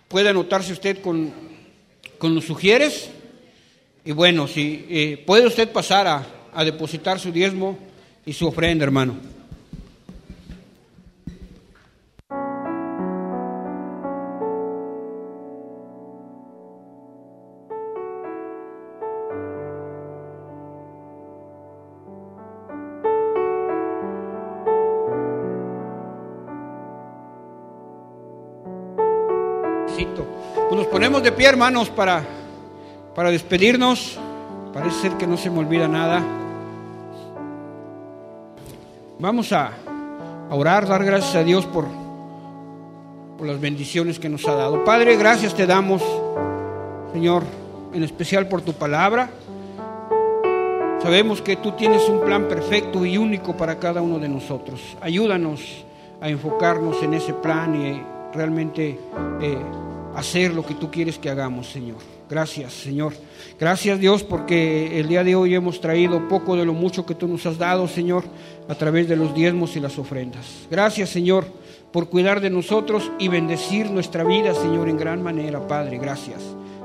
Puede 0.09 0.29
anotarse 0.29 0.73
usted 0.73 1.01
con, 1.01 1.33
con 2.19 2.35
los 2.35 2.45
sugieres. 2.45 3.11
Y 4.05 4.13
bueno, 4.13 4.49
si 4.49 4.85
eh, 4.89 5.23
puede 5.27 5.47
usted 5.47 5.71
pasar 5.71 6.07
a, 6.07 6.27
a 6.53 6.65
depositar 6.65 7.19
su 7.19 7.33
diezmo 7.33 7.79
y 8.27 8.33
su 8.33 8.47
ofrenda, 8.47 8.85
hermano. 8.85 9.17
Pues 30.55 30.73
nos 30.73 30.87
ponemos 30.87 31.23
de 31.23 31.33
pie, 31.33 31.49
hermanos, 31.49 31.91
para, 31.91 32.23
para 33.15 33.31
despedirnos. 33.31 34.19
Parece 34.73 35.01
ser 35.01 35.13
que 35.13 35.27
no 35.27 35.37
se 35.37 35.51
me 35.51 35.59
olvida 35.59 35.89
nada. 35.89 36.23
Vamos 39.19 39.53
a, 39.53 39.73
orar, 40.51 40.87
dar 40.87 41.05
gracias 41.05 41.37
a 41.37 41.43
Dios 41.43 41.67
por 41.67 41.87
por 43.43 43.49
las 43.49 43.61
bendiciones 43.61 44.21
que 44.21 44.29
nos 44.29 44.47
ha 44.47 44.55
dado. 44.55 44.85
Padre, 44.85 45.17
gracias 45.17 45.53
te 45.53 45.67
damos, 45.67 46.01
Señor, 47.13 47.43
en 47.93 48.05
especial 48.05 48.47
por 48.47 48.63
tu 48.63 48.73
palabra. 48.73 49.31
Sabemos 51.03 51.43
que 51.43 51.57
tú 51.57 51.73
tienes 51.73 52.09
un 52.09 52.21
plan 52.21 52.47
perfecto 52.47 53.05
y 53.05 53.19
único 53.19 53.57
para 53.57 53.81
cada 53.81 54.01
uno 54.01 54.21
de 54.21 54.29
nosotros. 54.29 54.97
Ayúdanos 55.01 55.85
a 56.21 56.29
enfocarnos 56.29 57.03
en 57.03 57.15
ese 57.15 57.35
plan 57.35 57.75
y 57.75 58.01
realmente 58.33 59.01
eh, 59.41 59.59
hacer 60.17 60.53
lo 60.53 60.65
que 60.65 60.75
tú 60.75 60.91
quieres 60.91 61.19
que 61.19 61.31
hagamos, 61.31 61.69
Señor. 61.69 61.99
Gracias, 62.29 62.73
Señor. 62.73 63.13
Gracias, 63.59 63.99
Dios, 63.99 64.23
porque 64.23 64.99
el 64.99 65.09
día 65.09 65.23
de 65.23 65.35
hoy 65.35 65.55
hemos 65.55 65.81
traído 65.81 66.29
poco 66.29 66.57
de 66.57 66.65
lo 66.65 66.73
mucho 66.73 67.05
que 67.05 67.15
tú 67.15 67.29
nos 67.29 67.45
has 67.47 67.59
dado, 67.59 67.87
Señor, 67.89 68.25
a 68.69 68.75
través 68.75 69.09
de 69.09 69.17
los 69.17 69.35
diezmos 69.35 69.77
y 69.77 69.81
las 69.81 69.99
ofrendas. 69.99 70.67
Gracias, 70.71 71.11
Señor, 71.11 71.45
por 71.93 72.09
cuidar 72.09 72.41
de 72.41 72.51
nosotros 72.51 73.11
y 73.19 73.29
bendecir 73.29 73.91
nuestra 73.91 74.25
vida, 74.25 74.55
Señor, 74.55 74.89
en 74.89 74.97
gran 74.97 75.23
manera, 75.23 75.67
Padre. 75.67 75.99
Gracias. 75.99 76.41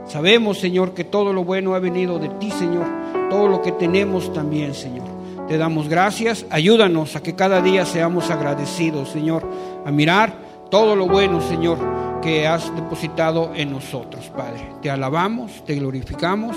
Sabemos, 0.08 0.60
Señor, 0.60 0.94
que 0.94 1.04
todo 1.04 1.34
lo 1.34 1.44
bueno 1.44 1.76
ha 1.76 1.80
venido 1.80 2.20
de 2.20 2.30
ti, 2.30 2.52
Señor. 2.52 2.86
Todo 3.30 3.48
lo 3.48 3.62
que 3.62 3.72
tenemos 3.72 4.34
también, 4.34 4.74
Señor. 4.74 5.08
Te 5.48 5.58
damos 5.58 5.88
gracias. 5.88 6.46
Ayúdanos 6.50 7.16
a 7.16 7.24
que 7.24 7.36
cada 7.36 7.62
día 7.62 7.86
seamos 7.86 8.30
agradecidos, 8.30 9.10
Señor, 9.10 9.48
a 9.86 9.92
mirar 9.92 10.34
todo 10.70 10.96
lo 10.96 11.08
bueno, 11.08 11.42
Señor, 11.42 11.78
que 12.22 12.48
has 12.48 12.74
depositado 12.76 13.54
en 13.56 13.72
nosotros, 13.72 14.30
Padre. 14.36 14.70
Te 14.82 14.90
alabamos, 14.90 15.64
te 15.66 15.76
glorificamos 15.76 16.56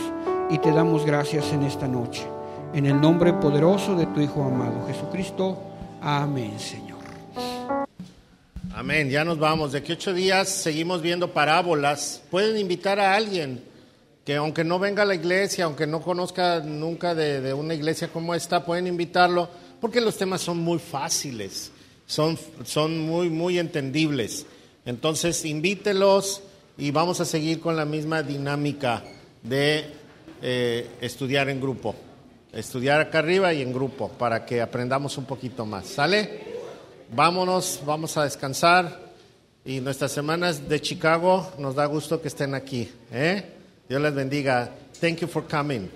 y 0.50 0.58
te 0.58 0.70
damos 0.72 1.04
gracias 1.04 1.52
en 1.52 1.62
esta 1.62 1.86
noche. 1.86 2.22
En 2.74 2.86
el 2.86 3.00
nombre 3.00 3.32
poderoso 3.34 3.96
de 3.96 4.06
tu 4.06 4.20
Hijo 4.20 4.42
amado, 4.42 4.86
Jesucristo. 4.86 5.58
Amén, 6.00 6.58
Señor. 6.58 7.00
Amén, 8.74 9.10
ya 9.10 9.24
nos 9.24 9.38
vamos. 9.38 9.72
De 9.72 9.78
aquí 9.78 9.92
ocho 9.92 10.14
días 10.14 10.48
seguimos 10.48 11.02
viendo 11.02 11.32
parábolas. 11.32 12.22
Pueden 12.30 12.58
invitar 12.58 12.98
a 13.00 13.14
alguien 13.14 13.62
que 14.24 14.36
aunque 14.36 14.64
no 14.64 14.78
venga 14.78 15.02
a 15.02 15.06
la 15.06 15.14
iglesia, 15.14 15.64
aunque 15.64 15.86
no 15.86 16.00
conozca 16.00 16.60
nunca 16.60 17.14
de, 17.14 17.40
de 17.40 17.52
una 17.52 17.74
iglesia 17.74 18.08
como 18.08 18.34
esta, 18.34 18.64
pueden 18.64 18.86
invitarlo 18.86 19.48
porque 19.80 20.00
los 20.00 20.16
temas 20.16 20.40
son 20.40 20.58
muy 20.58 20.78
fáciles 20.78 21.72
son, 22.10 22.36
son 22.64 22.98
muy, 22.98 23.30
muy 23.30 23.60
entendibles. 23.60 24.44
Entonces, 24.84 25.44
invítelos 25.44 26.42
y 26.78 26.90
vamos 26.90 27.20
a 27.20 27.24
seguir 27.24 27.60
con 27.60 27.76
la 27.76 27.84
misma 27.84 28.22
dinámica 28.22 29.02
de 29.42 29.84
eh, 30.42 30.90
estudiar 31.00 31.48
en 31.48 31.60
grupo. 31.60 31.94
Estudiar 32.52 33.00
acá 33.00 33.18
arriba 33.20 33.52
y 33.52 33.62
en 33.62 33.72
grupo 33.72 34.08
para 34.08 34.44
que 34.44 34.60
aprendamos 34.60 35.16
un 35.18 35.24
poquito 35.24 35.64
más. 35.66 35.86
¿Sale? 35.86 36.40
Vámonos, 37.12 37.80
vamos 37.84 38.16
a 38.16 38.24
descansar. 38.24 39.10
Y 39.64 39.80
nuestras 39.80 40.12
semanas 40.12 40.68
de 40.68 40.80
Chicago 40.80 41.52
nos 41.58 41.74
da 41.74 41.84
gusto 41.86 42.20
que 42.20 42.28
estén 42.28 42.54
aquí. 42.54 42.90
¿eh? 43.12 43.44
Dios 43.88 44.00
les 44.00 44.14
bendiga. 44.14 44.70
Thank 45.00 45.18
you 45.18 45.28
for 45.28 45.46
coming. 45.46 45.90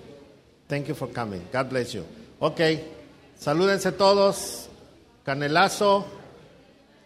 Thank 0.67 0.87
you 0.87 0.95
for 0.95 1.11
coming. 1.11 1.41
God 1.51 1.69
bless 1.69 1.93
you. 1.93 2.03
Ok. 2.39 2.61
Salúdense 3.37 3.91
todos 3.91 4.69
canelazo, 5.25 6.05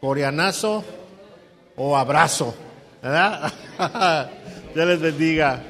coreanazo 0.02 0.84
o 1.80 1.98
abrazo. 1.98 2.54
¿Verdad? 3.02 3.52
Dios 4.76 4.88
les 4.88 5.00
bendiga. 5.00 5.64